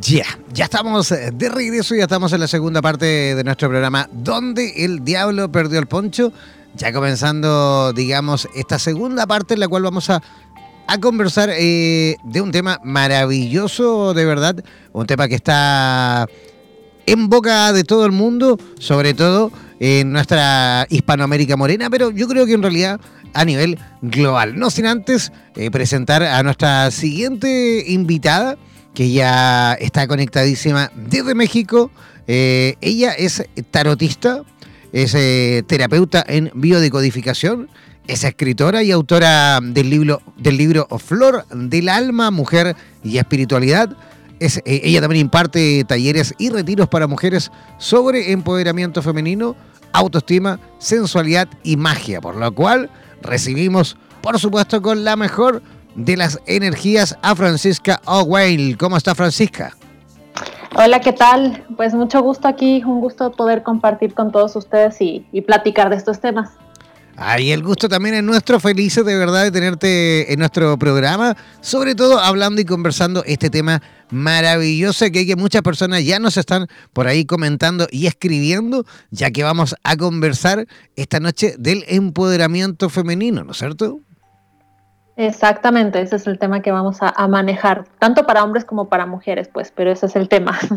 [0.00, 4.84] Ya, ya estamos de regreso, ya estamos en la segunda parte de nuestro programa Donde
[4.84, 6.32] el Diablo Perdió el Poncho.
[6.74, 10.22] Ya comenzando, digamos, esta segunda parte en la cual vamos a
[10.86, 16.26] a conversar eh, de un tema maravilloso, de verdad, un tema que está
[17.06, 19.50] en boca de todo el mundo, sobre todo
[19.80, 23.00] en nuestra Hispanoamérica morena, pero yo creo que en realidad
[23.34, 24.58] a nivel global.
[24.58, 28.56] No sin antes eh, presentar a nuestra siguiente invitada,
[28.94, 31.90] que ya está conectadísima desde México.
[32.26, 34.42] Eh, ella es tarotista,
[34.92, 35.16] es
[35.66, 37.68] terapeuta en biodecodificación
[38.06, 43.96] es escritora y autora del libro, del libro Flor del Alma, Mujer y Espiritualidad.
[44.40, 49.54] Es, eh, ella también imparte talleres y retiros para mujeres sobre empoderamiento femenino,
[49.92, 52.90] autoestima, sensualidad y magia, por lo cual
[53.22, 55.62] recibimos, por supuesto, con la mejor
[55.94, 58.76] de las energías a Francisca O'Wale.
[58.78, 59.76] ¿Cómo está Francisca?
[60.74, 61.64] Hola, ¿qué tal?
[61.76, 66.20] Pues mucho gusto aquí, un gusto poder compartir con todos ustedes y platicar de estos
[66.20, 66.50] temas.
[67.16, 71.94] Ay, el gusto también es nuestro, felices de verdad de tenerte en nuestro programa, sobre
[71.94, 77.06] todo hablando y conversando este tema maravilloso que, que muchas personas ya nos están por
[77.06, 83.52] ahí comentando y escribiendo, ya que vamos a conversar esta noche del empoderamiento femenino, ¿no
[83.52, 84.00] es cierto?
[85.16, 89.48] Exactamente, ese es el tema que vamos a, manejar, tanto para hombres como para mujeres,
[89.52, 90.58] pues, pero ese es el tema.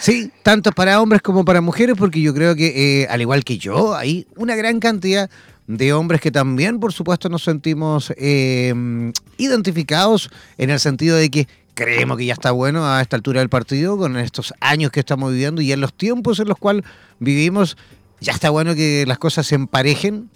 [0.00, 3.58] Sí, tanto para hombres como para mujeres, porque yo creo que, eh, al igual que
[3.58, 5.30] yo, hay una gran cantidad
[5.68, 11.48] de hombres que también, por supuesto, nos sentimos em, identificados en el sentido de que
[11.74, 15.30] creemos que ya está bueno a esta altura del partido, con estos años que estamos
[15.30, 16.84] viviendo y en los tiempos en los cuales
[17.20, 17.76] vivimos,
[18.20, 20.28] ya está bueno que las cosas se emparejen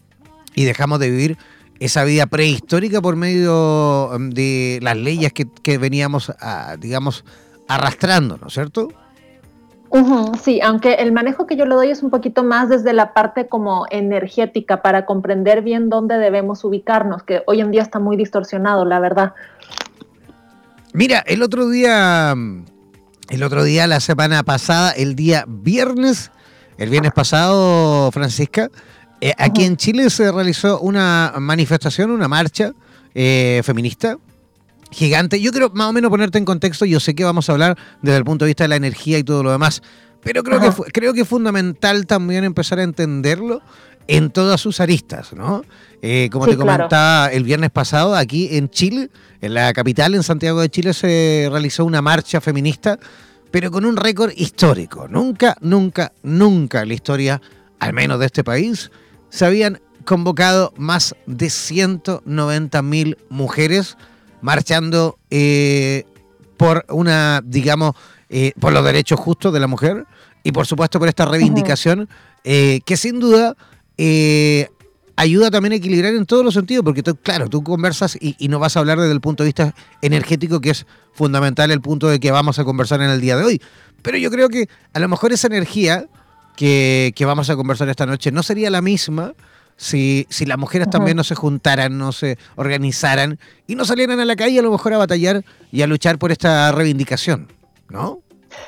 [0.54, 1.38] y dejamos de vivir
[1.80, 7.24] esa vida prehistórica por medio em, de las leyes que, que veníamos, a, digamos,
[7.68, 8.88] arrastrando, ¿no es cierto?
[10.42, 13.48] sí, aunque el manejo que yo le doy es un poquito más desde la parte
[13.48, 18.84] como energética para comprender bien dónde debemos ubicarnos, que hoy en día está muy distorsionado,
[18.84, 19.32] la verdad.
[20.92, 22.34] Mira, el otro día,
[23.30, 26.30] el otro día, la semana pasada, el día viernes,
[26.76, 28.68] el viernes pasado, Francisca,
[29.20, 32.72] eh, aquí en Chile se realizó una manifestación, una marcha
[33.14, 34.18] eh, feminista
[34.90, 35.40] gigante.
[35.40, 38.18] Yo quiero más o menos ponerte en contexto, yo sé que vamos a hablar desde
[38.18, 39.82] el punto de vista de la energía y todo lo demás,
[40.22, 43.62] pero creo, que, creo que es fundamental también empezar a entenderlo
[44.08, 45.62] en todas sus aristas, ¿no?
[46.00, 50.60] Eh, como te comentaba el viernes pasado, aquí en Chile, en la capital, en Santiago
[50.60, 52.98] de Chile, se realizó una marcha feminista,
[53.50, 55.08] pero con un récord histórico.
[55.08, 57.42] Nunca, nunca, nunca en la historia,
[57.78, 58.90] al menos de este país,
[59.30, 63.96] se habían convocado más de 190 mil mujeres
[64.40, 66.04] marchando eh,
[66.56, 67.94] por una, digamos,
[68.30, 70.06] eh, por los derechos justos de la mujer
[70.42, 72.08] y por supuesto por esta reivindicación
[72.44, 73.56] eh, que sin duda
[75.16, 78.60] ayuda también a equilibrar en todos los sentidos, porque tú, claro, tú conversas y, no
[78.60, 82.20] vas a hablar desde el punto de vista energético, que es fundamental el punto de
[82.20, 83.62] que vamos a conversar en el día de hoy.
[84.02, 86.06] Pero yo creo que a lo mejor esa energía
[86.58, 89.32] que, que vamos a conversar esta noche no sería la misma
[89.76, 94.24] si, si las mujeres también no se juntaran, no se organizaran y no salieran a
[94.24, 97.46] la calle a lo mejor a batallar y a luchar por esta reivindicación,
[97.88, 98.18] ¿no?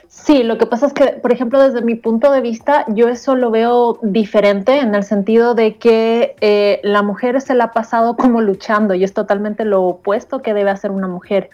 [0.06, 3.34] Sí, lo que pasa es que, por ejemplo, desde mi punto de vista, yo eso
[3.34, 8.14] lo veo diferente en el sentido de que eh, la mujer se la ha pasado
[8.14, 11.50] como luchando y es totalmente lo opuesto que debe hacer una mujer.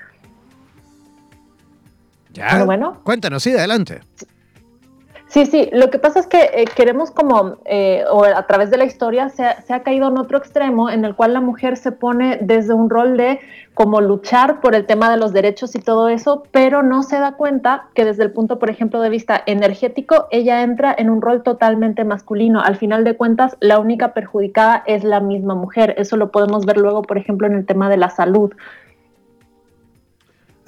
[2.35, 2.63] Ya.
[2.65, 3.01] bueno.
[3.05, 4.01] Cuéntanos, sí, adelante.
[4.17, 4.27] Sí,
[5.45, 8.87] sí, lo que pasa es que eh, queremos como, eh, o a través de la
[8.87, 12.73] historia, se ha, caído en otro extremo en el cual la mujer se pone desde
[12.73, 13.41] un rol de
[13.75, 17.33] como luchar por el tema de los derechos y todo eso, pero no se da
[17.33, 21.43] cuenta que desde el punto, por ejemplo, de vista energético, ella entra en un rol
[21.43, 22.63] totalmente masculino.
[22.63, 25.95] Al final de cuentas, la única perjudicada es la misma mujer.
[25.99, 28.55] Eso lo podemos ver luego, por ejemplo, en el tema de la salud.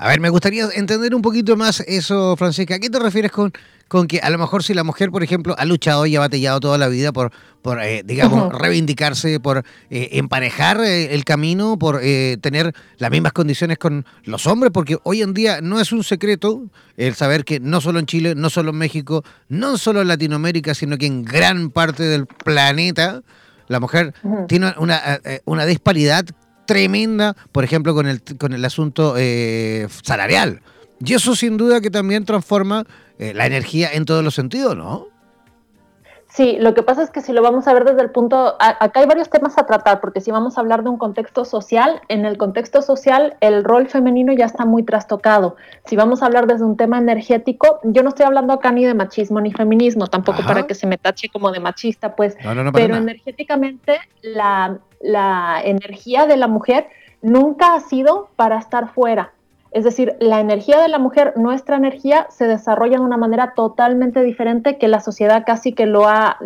[0.00, 2.76] A ver, me gustaría entender un poquito más eso, Francisca.
[2.76, 3.52] ¿A qué te refieres con,
[3.88, 6.60] con que a lo mejor si la mujer, por ejemplo, ha luchado y ha batallado
[6.60, 7.32] toda la vida por,
[7.62, 13.76] por eh, digamos, reivindicarse, por eh, emparejar eh, el camino, por tener las mismas condiciones
[13.78, 14.70] con los hombres?
[14.72, 16.62] Porque hoy en día no es un secreto
[16.96, 20.74] el saber que no solo en Chile, no solo en México, no solo en Latinoamérica,
[20.74, 23.22] sino que en gran parte del planeta
[23.66, 24.14] la mujer
[24.46, 26.24] tiene una, una disparidad
[26.68, 30.60] tremenda, por ejemplo, con el, con el asunto eh, salarial.
[31.02, 32.84] Y eso sin duda que también transforma
[33.18, 35.06] eh, la energía en todos los sentidos, ¿no?
[36.28, 39.00] Sí, lo que pasa es que si lo vamos a ver desde el punto, acá
[39.00, 42.26] hay varios temas a tratar, porque si vamos a hablar de un contexto social, en
[42.26, 45.56] el contexto social el rol femenino ya está muy trastocado.
[45.86, 48.92] Si vamos a hablar desde un tema energético, yo no estoy hablando acá ni de
[48.92, 52.36] machismo ni feminismo, tampoco para que se me tache como de machista, pues,
[52.74, 56.88] pero energéticamente la, la energía de la mujer
[57.22, 59.32] nunca ha sido para estar fuera
[59.70, 64.22] es decir, la energía de la mujer, nuestra energía, se desarrolla de una manera totalmente
[64.22, 66.38] diferente que la sociedad casi que lo ha,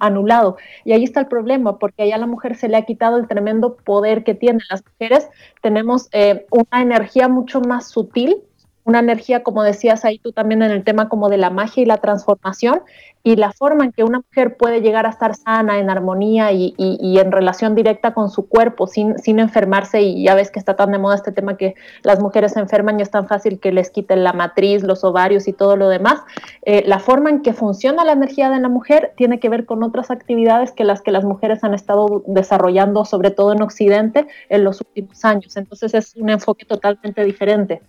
[0.00, 0.56] anulado.
[0.84, 3.28] Y ahí está el problema, porque ahí a la mujer se le ha quitado el
[3.28, 4.62] tremendo poder que tienen.
[4.68, 5.28] Las mujeres
[5.62, 8.42] tenemos eh, una energía mucho más sutil,
[8.84, 11.86] una energía, como decías ahí tú también en el tema como de la magia y
[11.86, 12.82] la transformación,
[13.26, 16.74] y la forma en que una mujer puede llegar a estar sana, en armonía y,
[16.78, 20.92] en relación directa con su cuerpo, sin, sin, enfermarse, y ya ves que está tan
[20.92, 23.88] de moda este tema que las mujeres se enferman y es tan fácil que les
[23.88, 26.20] quiten la matriz, los ovarios y todo lo demás,
[26.62, 29.82] eh, la forma en que funciona la energía de la mujer tiene que ver con
[29.82, 34.64] otras actividades que las que las mujeres han estado desarrollando, sobre todo en Occidente, en
[34.64, 35.56] los últimos años.
[35.56, 37.80] Entonces es un enfoque totalmente diferente.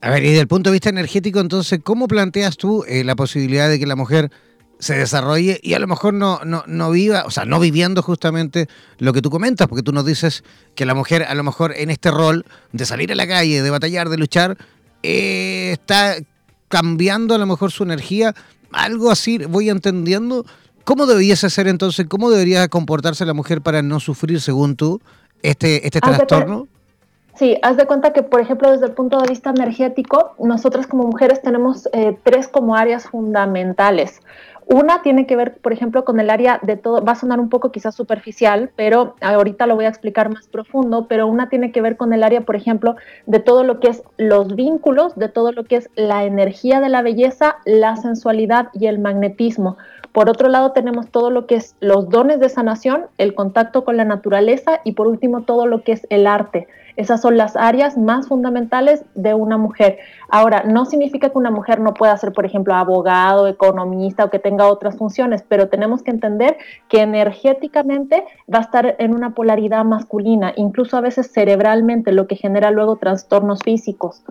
[0.00, 3.16] A ver, y desde el punto de vista energético, entonces, ¿cómo planteas tú eh, la
[3.16, 4.30] posibilidad de que la mujer
[4.78, 8.68] se desarrolle y a lo mejor no, no, no viva, o sea, no viviendo justamente
[8.98, 10.44] lo que tú comentas, porque tú nos dices
[10.76, 13.70] que la mujer a lo mejor en este rol de salir a la calle, de
[13.70, 14.56] batallar, de luchar,
[15.02, 16.16] eh, está
[16.68, 18.34] cambiando a lo mejor su energía,
[18.70, 20.46] algo así, voy entendiendo.
[20.84, 25.00] ¿Cómo debiese ser entonces, cómo debería comportarse la mujer para no sufrir, según tú,
[25.42, 26.68] este, este trastorno?
[27.38, 31.04] Sí, haz de cuenta que, por ejemplo, desde el punto de vista energético, nosotras como
[31.04, 34.20] mujeres tenemos eh, tres como áreas fundamentales.
[34.66, 37.48] Una tiene que ver, por ejemplo, con el área de todo, va a sonar un
[37.48, 41.80] poco quizás superficial, pero ahorita lo voy a explicar más profundo, pero una tiene que
[41.80, 45.52] ver con el área, por ejemplo, de todo lo que es los vínculos, de todo
[45.52, 49.78] lo que es la energía de la belleza, la sensualidad y el magnetismo.
[50.18, 53.96] Por otro lado, tenemos todo lo que es los dones de sanación, el contacto con
[53.96, 56.66] la naturaleza y por último todo lo que es el arte.
[56.96, 59.98] Esas son las áreas más fundamentales de una mujer.
[60.28, 64.40] Ahora, no significa que una mujer no pueda ser, por ejemplo, abogado, economista o que
[64.40, 66.56] tenga otras funciones, pero tenemos que entender
[66.88, 72.34] que energéticamente va a estar en una polaridad masculina, incluso a veces cerebralmente, lo que
[72.34, 74.24] genera luego trastornos físicos.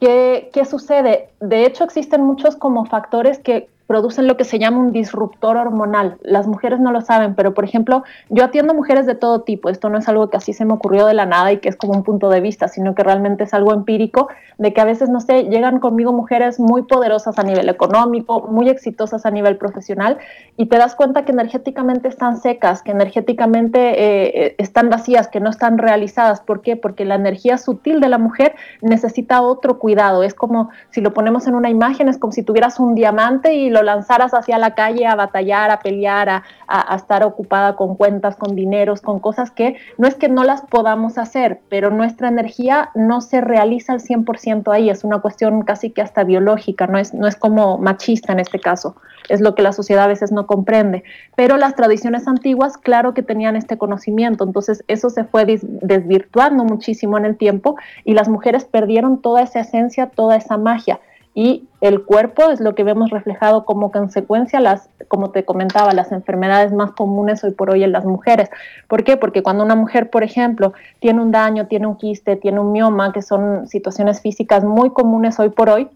[0.00, 1.30] ¿Qué, ¿Qué sucede?
[1.40, 6.16] De hecho, existen muchos como factores que producen lo que se llama un disruptor hormonal.
[6.22, 9.68] Las mujeres no lo saben, pero por ejemplo, yo atiendo mujeres de todo tipo.
[9.68, 11.74] Esto no es algo que así se me ocurrió de la nada y que es
[11.74, 14.28] como un punto de vista, sino que realmente es algo empírico
[14.58, 18.68] de que a veces, no sé, llegan conmigo mujeres muy poderosas a nivel económico, muy
[18.68, 20.18] exitosas a nivel profesional
[20.56, 25.40] y te das cuenta que energéticamente están secas, que energéticamente eh, eh, están vacías, que
[25.40, 26.42] no están realizadas.
[26.42, 26.76] ¿Por qué?
[26.76, 30.22] Porque la energía sutil de la mujer necesita otro cuidado.
[30.22, 33.68] Es como si lo ponemos en una imagen, es como si tuvieras un diamante y
[33.70, 37.96] lo lo lanzaras hacia la calle a batallar, a pelear, a, a, estar ocupada con
[37.96, 42.28] cuentas, con dineros, con cosas que no es que no las podamos hacer, pero nuestra
[42.28, 46.98] energía no se realiza al 100% ahí, es una cuestión casi que hasta biológica, no
[46.98, 48.96] es, no es como machista en este caso,
[49.28, 51.04] es lo que la sociedad a veces no comprende.
[51.36, 57.16] Pero las tradiciones antiguas, claro que tenían este conocimiento, entonces eso se fue desvirtuando muchísimo
[57.16, 61.00] en el tiempo y las mujeres perdieron toda esa esencia, toda esa magia
[61.34, 66.10] y el cuerpo es lo que vemos reflejado como consecuencia las, como te comentaba, las
[66.12, 68.50] enfermedades más comunes hoy por hoy en las mujeres.
[68.88, 69.16] ¿Por qué?
[69.16, 73.12] Porque cuando una mujer, por ejemplo, tiene un daño, tiene un quiste, tiene un mioma,
[73.12, 75.88] que son situaciones físicas muy comunes hoy por hoy,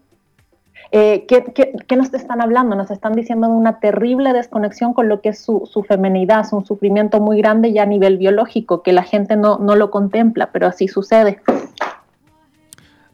[0.91, 1.43] eh, ¿qué,
[1.87, 2.75] qué, nos están hablando?
[2.75, 6.65] Nos están diciendo de una terrible desconexión con lo que es su, su femenidad, un
[6.65, 10.67] sufrimiento muy grande ya a nivel biológico, que la gente no, no lo contempla, pero
[10.67, 11.41] así sucede.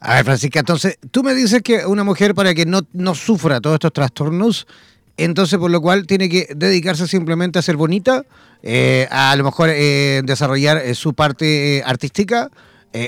[0.04, 3.62] A ver, Francisca, entonces, tú me dices que una mujer para que no, no sufra
[3.62, 4.66] todos estos trastornos,
[5.16, 8.26] entonces por lo cual tiene que dedicarse simplemente a ser bonita,
[8.64, 12.50] eh, a, lo mejor eh, desarrollar eh, su parte artística,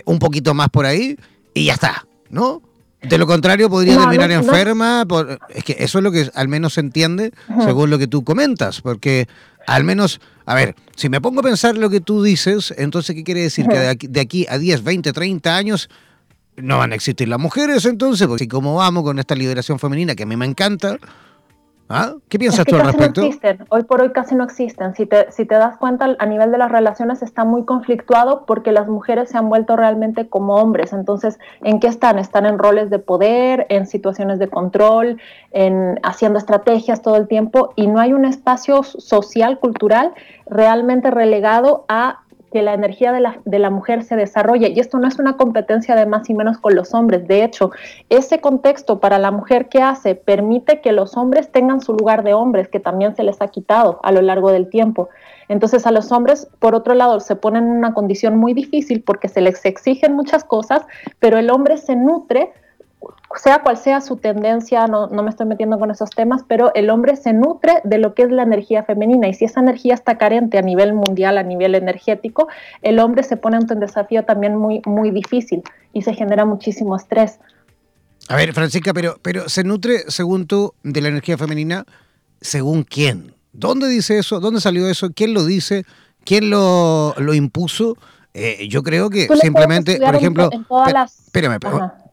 [0.05, 1.17] un poquito más por ahí,
[1.53, 2.61] y ya está, ¿no?
[3.01, 5.05] De lo contrario, podría terminar enferma.
[5.49, 7.33] es que eso es lo que al menos se entiende
[7.65, 9.27] según lo que tú comentas, porque
[9.67, 13.25] al menos, a ver, si me pongo a pensar lo que tú dices, entonces, ¿qué
[13.25, 13.67] quiere decir?
[13.67, 15.89] Que de aquí, de aquí a 10, 20, 30 años
[16.57, 20.23] no van a existir las mujeres entonces, porque como vamos con esta liberación femenina que
[20.23, 20.97] a mí me encanta,
[21.89, 22.13] ¿Ah?
[22.29, 23.21] ¿Qué piensas tú al respecto?
[23.21, 23.65] No existen.
[23.69, 24.95] Hoy por hoy casi no existen.
[24.95, 28.71] Si te, si te das cuenta, a nivel de las relaciones está muy conflictuado porque
[28.71, 30.93] las mujeres se han vuelto realmente como hombres.
[30.93, 32.19] Entonces, ¿en qué están?
[32.19, 37.73] Están en roles de poder, en situaciones de control, en haciendo estrategias todo el tiempo
[37.75, 40.13] y no hay un espacio social, cultural
[40.45, 42.22] realmente relegado a
[42.53, 44.69] que la energía de la, de la, mujer se desarrolle.
[44.69, 47.27] Y esto no es una competencia de más y menos con los hombres.
[47.27, 47.71] De hecho,
[48.09, 52.35] ese contexto para la mujer que hace permite que los hombres tengan su lugar de
[52.35, 55.09] hombres, que también se les ha quitado a lo largo del tiempo.
[55.49, 59.27] Entonces a los hombres, por otro lado, se ponen en una condición muy difícil porque
[59.27, 60.83] se les exigen muchas cosas,
[61.19, 62.53] pero el hombre se nutre
[63.35, 66.89] sea cual sea su tendencia, no, no, me estoy metiendo con esos temas, pero el
[66.89, 70.17] hombre se nutre de lo que es la energía femenina y si esa energía está
[70.17, 72.47] carente a nivel mundial, a nivel energético,
[72.81, 76.95] el hombre se pone ante un desafío también muy, muy difícil y se genera muchísimo
[76.95, 77.39] estrés.
[78.29, 81.85] A ver, Francisca, pero, pero se nutre, según tú, de la energía femenina,
[82.39, 83.33] ¿según quién?
[83.51, 84.39] ¿Dónde dice eso?
[84.39, 85.11] ¿Dónde salió eso?
[85.13, 85.85] ¿Quién lo dice?
[86.23, 87.97] ¿Quién lo, lo impuso?
[88.35, 90.49] Eh, yo creo que simplemente, por ejemplo,
[91.25, 91.59] espérame,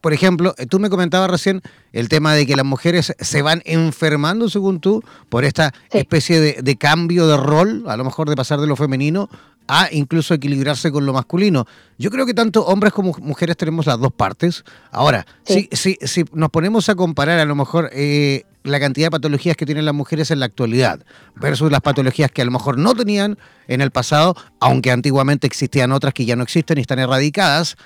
[0.01, 1.61] por ejemplo, tú me comentabas recién
[1.93, 6.75] el tema de que las mujeres se van enfermando, según tú, por esta especie de,
[6.75, 9.29] cambio de rol, a lo mejor de pasar de lo femenino
[9.67, 11.65] a incluso equilibrarse con lo masculino.
[11.97, 14.63] Yo creo que tanto hombres como mujeres tenemos las dos partes.
[14.91, 19.11] Ahora, si, si, si nos ponemos a comparar a lo mejor eh, la cantidad de
[19.11, 21.03] patologías que tienen las mujeres en la actualidad
[21.35, 23.37] versus las patologías que a lo mejor no tenían
[23.67, 27.77] en el pasado, aunque antiguamente existían otras que ya no existen y están erradicadas,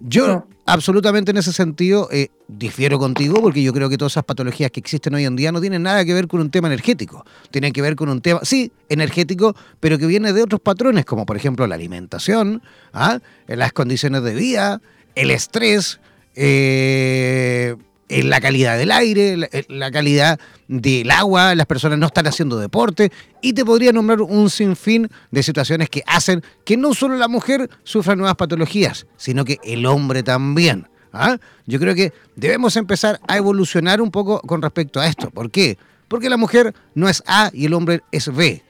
[0.00, 4.70] yo absolutamente en ese sentido eh, difiero contigo porque yo creo que todas esas patologías
[4.70, 7.72] que existen hoy en día no tienen nada que ver con un tema energético, tienen
[7.72, 11.36] que ver con un tema, sí, energético, pero que viene de otros patrones, como por
[11.36, 13.20] ejemplo la alimentación, ¿ah?
[13.46, 14.80] las condiciones de vida,
[15.14, 16.00] el estrés,
[16.34, 17.76] eh,
[18.08, 19.36] en la calidad del aire,
[19.68, 20.38] la, calidad
[20.68, 25.42] del agua, las personas no están haciendo deporte y te podría nombrar un sinfín de
[25.42, 30.22] situaciones que hacen que no solo la mujer sufra nuevas patologías, sino que el hombre
[30.22, 30.88] también.
[31.12, 31.38] ¿ah?
[31.66, 35.30] Yo creo que debemos empezar a evolucionar un poco con respecto a esto.
[35.30, 35.78] ¿Por qué?
[36.08, 38.62] Porque la mujer no es A y el hombre es B.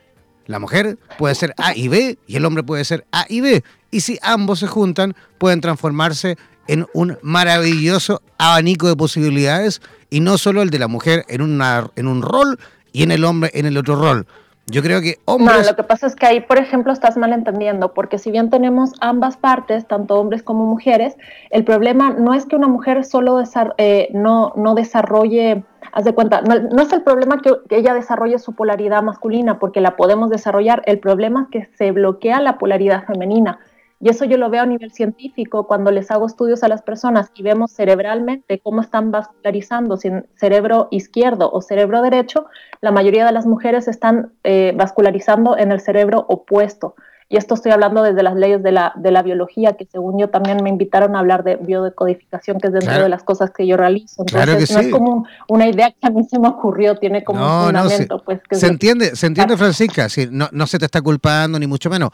[0.47, 3.65] La mujer puede ser A y B y el hombre puede ser A y B.
[3.91, 6.37] Y si ambos se juntan, pueden transformarse
[6.69, 11.91] en un maravilloso abanico de posibilidades y no solo el de la mujer en, una,
[11.97, 12.59] en un rol
[12.93, 14.27] y en el hombre en el otro rol.
[14.67, 15.59] Yo creo que hombres...
[15.59, 18.93] No, lo que pasa es que ahí, por ejemplo, estás malentendiendo, porque si bien tenemos
[19.01, 21.17] ambas partes, tanto hombres como mujeres,
[21.51, 23.43] el problema no es que una mujer solo
[23.77, 27.93] eh, no, no desarrolle, haz de cuenta, no, no es el problema que, que, ella
[27.93, 32.57] desarrolle su polaridad masculina, porque la podemos desarrollar, el problema es que se bloquea la
[32.57, 33.59] polaridad femenina.
[34.05, 37.31] Y eso yo lo veo a nivel científico cuando les hago estudios a las personas
[37.35, 42.45] y vemos cerebralmente cómo están vascularizando, si en cerebro izquierdo o cerebro derecho,
[42.83, 46.97] la mayoría de las mujeres están eh, vascularizando en el cerebro opuesto.
[47.29, 50.29] Y esto estoy hablando desde las leyes de la, de la biología, que según yo
[50.29, 53.77] también me invitaron a hablar de biodecodificación, que es dentro de las cosas que yo
[53.77, 54.25] realizo.
[54.27, 57.65] Entonces, no es como una idea que a mí se me ocurrió, tiene como un
[57.67, 58.23] fundamento.
[58.25, 62.11] pues, se, entiende, se entiende, Francisca, no, no se te está culpando, ni mucho menos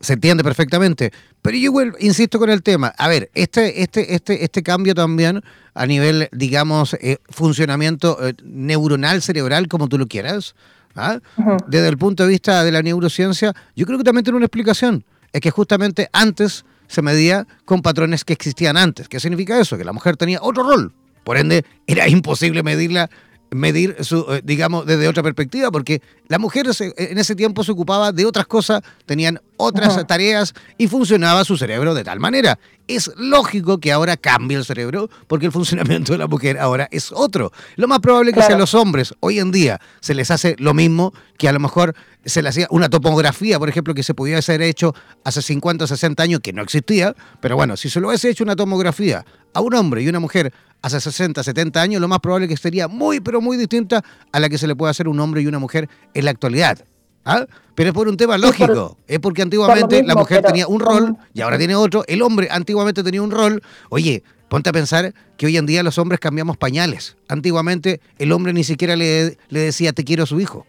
[0.00, 1.12] se entiende perfectamente.
[1.42, 2.88] Pero yo igual insisto con el tema.
[2.96, 5.42] A ver, este, este, este, este cambio también
[5.74, 10.54] a nivel, digamos, eh, funcionamiento eh, neuronal, cerebral, como tú lo quieras,
[10.94, 11.18] ¿ah?
[11.66, 15.04] desde el punto de vista de la neurociencia, yo creo que también tiene una explicación.
[15.32, 19.08] Es que justamente antes se medía con patrones que existían antes.
[19.08, 19.76] ¿Qué significa eso?
[19.76, 20.92] Que la mujer tenía otro rol.
[21.24, 23.10] Por ende, era imposible medirla
[23.54, 28.10] medir su, eh, digamos, desde otra perspectiva, porque la mujer en ese tiempo se ocupaba
[28.10, 32.58] de otras cosas, tenían otras tareas y funcionaba su cerebro de tal manera.
[32.86, 37.12] Es lógico que ahora cambie el cerebro porque el funcionamiento de la mujer ahora es
[37.12, 37.50] otro.
[37.76, 40.74] Lo más probable es que sea los hombres hoy en día se les hace lo
[40.74, 41.94] mismo que a lo mejor
[42.24, 44.94] se le hacía una topografía, por ejemplo, que se podía haber hecho
[45.24, 48.44] hace 50 o 60 años que no existía, pero bueno, si se lo hubiese hecho
[48.44, 50.52] una tomografía a un hombre y una mujer
[50.82, 54.40] hace 60, 70 años, lo más probable es que sería muy, pero muy distinta a
[54.40, 56.84] la que se le puede hacer un hombre y una mujer en la actualidad.
[57.24, 57.46] ¿Ah?
[57.74, 61.40] Pero es por un tema lógico, es porque antiguamente la mujer tenía un rol y
[61.40, 65.56] ahora tiene otro, el hombre antiguamente tenía un rol, oye, ponte a pensar que hoy
[65.56, 70.04] en día los hombres cambiamos pañales, antiguamente el hombre ni siquiera le, le decía te
[70.04, 70.66] quiero a su hijo,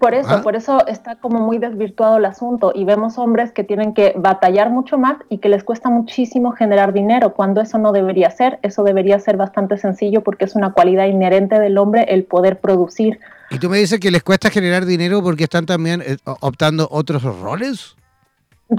[0.00, 3.94] por eso, por eso está como muy desvirtuado el asunto y vemos hombres que tienen
[3.94, 8.30] que batallar mucho más y que les cuesta muchísimo generar dinero, cuando eso no debería
[8.30, 12.58] ser, eso debería ser bastante sencillo porque es una cualidad inherente del hombre el poder
[12.58, 13.20] producir.
[13.50, 17.22] ¿Y tú me dices que les cuesta generar dinero porque están también eh, optando otros
[17.22, 17.96] roles?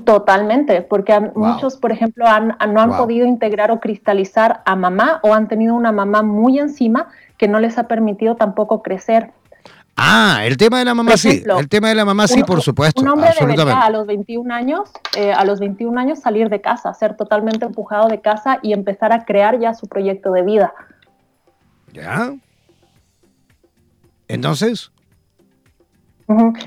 [0.06, 5.34] Totalmente, porque muchos, por ejemplo, han, no han podido integrar o cristalizar a mamá o
[5.34, 9.32] han tenido una mamá muy encima que no les ha permitido tampoco crecer
[10.04, 13.04] Ah, el tema de la mamá sí, el tema de la mamá sí, por supuesto.
[13.04, 16.92] Un hombre debería a los 21 años, eh, a los 21 años salir de casa,
[16.96, 20.74] ser totalmente empujado de casa y empezar a crear ya su proyecto de vida.
[21.94, 22.34] ¿Ya?
[24.28, 24.92] Entonces,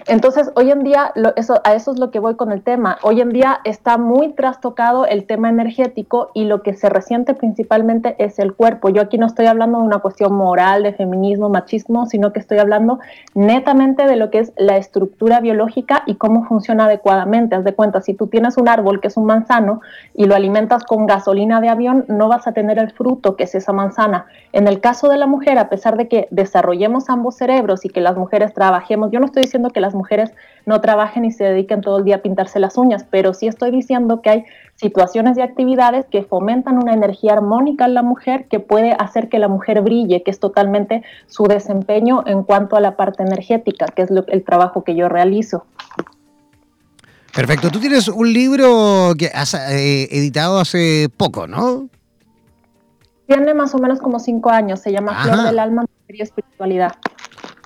[0.07, 2.99] entonces, hoy en día, eso, a eso es lo que voy con el tema.
[3.03, 8.15] Hoy en día está muy trastocado el tema energético y lo que se resiente principalmente
[8.19, 8.91] es el cuerpo.
[8.91, 12.59] Yo aquí no estoy hablando de una cuestión moral, de feminismo, machismo, sino que estoy
[12.59, 12.99] hablando
[13.35, 17.57] netamente de lo que es la estructura biológica y cómo funciona adecuadamente.
[17.57, 19.81] Haz de cuenta, si tú tienes un árbol que es un manzano
[20.15, 23.55] y lo alimentas con gasolina de avión, no vas a tener el fruto que es
[23.55, 24.27] esa manzana.
[24.53, 28.01] En el caso de la mujer, a pesar de que desarrollemos ambos cerebros y que
[28.01, 30.33] las mujeres trabajemos, yo no estoy que las mujeres
[30.67, 33.71] no trabajen y se dediquen todo el día a pintarse las uñas, pero sí estoy
[33.71, 34.45] diciendo que hay
[34.77, 39.39] situaciones y actividades que fomentan una energía armónica en la mujer que puede hacer que
[39.39, 44.03] la mujer brille, que es totalmente su desempeño en cuanto a la parte energética, que
[44.03, 45.65] es el trabajo que yo realizo.
[47.35, 47.71] Perfecto.
[47.71, 51.89] Tú tienes un libro que has eh, editado hace poco, ¿no?
[53.27, 54.81] Tiene más o menos como cinco años.
[54.81, 56.93] Se llama Flor del Alma, y Espiritualidad.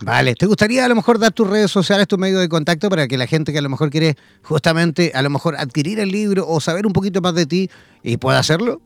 [0.01, 3.09] Vale, ¿te gustaría a lo mejor dar tus redes sociales, tu medio de contacto para
[3.09, 6.47] que la gente que a lo mejor quiere justamente a lo mejor adquirir el libro
[6.47, 7.71] o saber un poquito más de ti
[8.03, 8.81] y pueda hacerlo?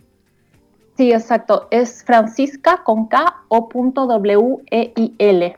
[0.97, 1.69] Sí, exacto.
[1.71, 5.57] Es Francisca con K o punto W E I L.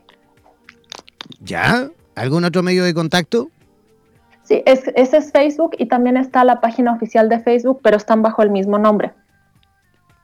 [1.41, 1.89] ¿Ya?
[2.15, 3.49] ¿Algún otro medio de contacto?
[4.43, 8.43] Sí, ese es Facebook y también está la página oficial de Facebook, pero están bajo
[8.43, 9.11] el mismo nombre.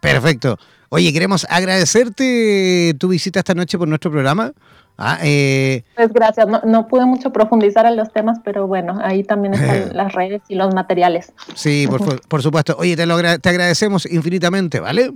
[0.01, 0.57] Perfecto.
[0.89, 4.51] Oye, queremos agradecerte tu visita esta noche por nuestro programa.
[4.97, 9.53] Ah, eh, pues gracias, no, pude mucho profundizar en los temas, pero bueno, ahí también
[9.53, 11.33] están las redes y los materiales.
[11.55, 11.87] Sí,
[12.27, 12.75] por, supuesto.
[12.77, 15.13] Oye, te, lo, te agradecemos infinitamente, ¿vale?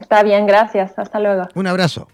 [0.00, 0.92] Está bien, gracias.
[0.96, 1.48] Hasta luego.
[1.54, 2.08] Un abrazo.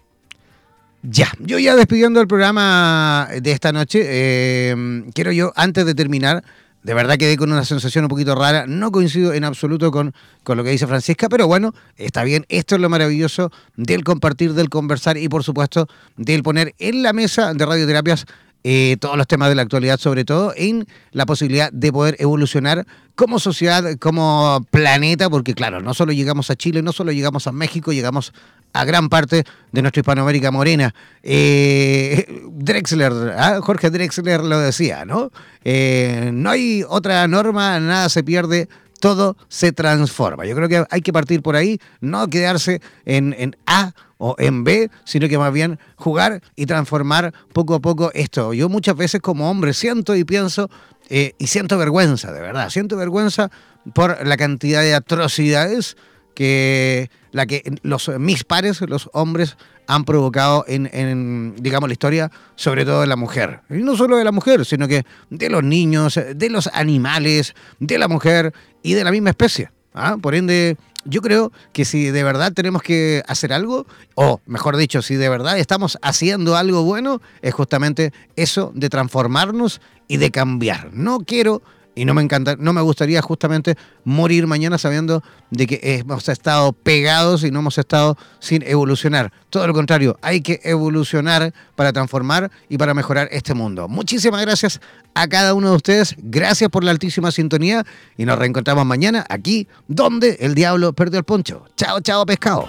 [1.03, 6.43] Ya, yo ya despidiendo el programa de esta noche, eh, quiero yo, antes de terminar,
[6.85, 8.65] de verdad quedé con una sensación un poquito rara.
[8.67, 10.13] No coincido en absoluto con,
[10.43, 12.45] con, lo que dice Francisca, pero bueno, está bien.
[12.47, 17.11] Esto es lo maravilloso del compartir, del conversar y por supuesto del poner en la
[17.11, 18.27] mesa de radioterapias
[18.67, 22.87] eh, todos los temas de la actualidad, sobre todo en la posibilidad de poder evolucionar
[23.13, 27.51] como sociedad, como planeta, porque claro, no solo llegamos a Chile, no solo llegamos a
[27.51, 28.33] México, llegamos
[28.73, 30.95] a gran parte de nuestra Hispanoamérica morena.
[31.21, 33.59] Eh, Drexler, ¿ah?
[33.61, 35.31] Jorge Drexler lo decía, ¿no?
[35.63, 38.67] Eh, no hay otra norma, nada se pierde,
[38.99, 40.45] todo se transforma.
[40.45, 44.63] Yo creo que hay que partir por ahí, no quedarse en, en A o en
[44.63, 48.53] B, sino que más bien jugar y transformar poco a poco esto.
[48.53, 50.69] Yo muchas veces como hombre siento y pienso
[51.09, 53.51] eh, y siento vergüenza, de verdad, siento vergüenza
[53.93, 55.97] por la cantidad de atrocidades
[56.33, 59.57] que la que los mis pares, los hombres,
[59.87, 63.61] han provocado en, digamos, la historia, sobre todo de la mujer.
[63.69, 67.97] Y no solo de la mujer, sino que de los niños, de los animales, de
[67.97, 69.71] la mujer y de la misma especie.
[69.93, 70.17] ¿ah?
[70.21, 75.01] Por ende, yo creo que si de verdad tenemos que hacer algo, o mejor dicho,
[75.01, 80.89] si de verdad estamos haciendo algo bueno, es justamente eso de transformarnos y de cambiar.
[80.93, 81.61] No quiero
[81.95, 86.73] y no me encanta, no me gustaría justamente morir mañana sabiendo de que hemos estado
[86.73, 89.31] pegados y no hemos estado sin evolucionar.
[89.49, 93.87] Todo lo contrario, hay que evolucionar para transformar y para mejorar este mundo.
[93.87, 94.81] Muchísimas gracias
[95.13, 96.15] a cada uno de ustedes.
[96.17, 97.85] Gracias por la altísima sintonía
[98.17, 101.65] y nos reencontramos mañana aquí donde el diablo perdió el poncho.
[101.77, 102.67] Chao, chao, pescado.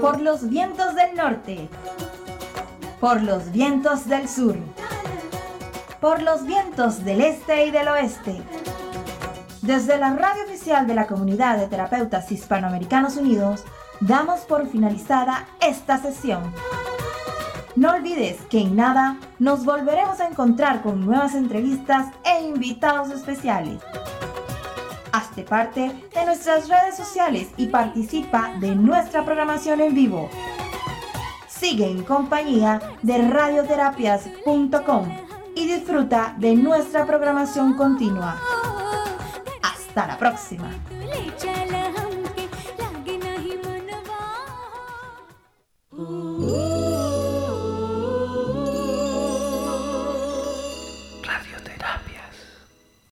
[0.00, 1.68] Por los vientos del norte,
[3.00, 4.56] por los vientos del sur,
[6.00, 8.40] por los vientos del este y del oeste.
[9.62, 13.64] Desde la radio oficial de la Comunidad de Terapeutas Hispanoamericanos Unidos,
[14.00, 16.52] damos por finalizada esta sesión.
[17.74, 23.80] No olvides que en nada nos volveremos a encontrar con nuevas entrevistas e invitados especiales.
[25.18, 25.80] Hazte parte
[26.14, 30.30] de nuestras redes sociales y participa de nuestra programación en vivo.
[31.48, 35.08] Sigue en compañía de radioterapias.com
[35.56, 38.36] y disfruta de nuestra programación continua.
[39.60, 40.70] Hasta la próxima.
[45.98, 46.77] Ooh.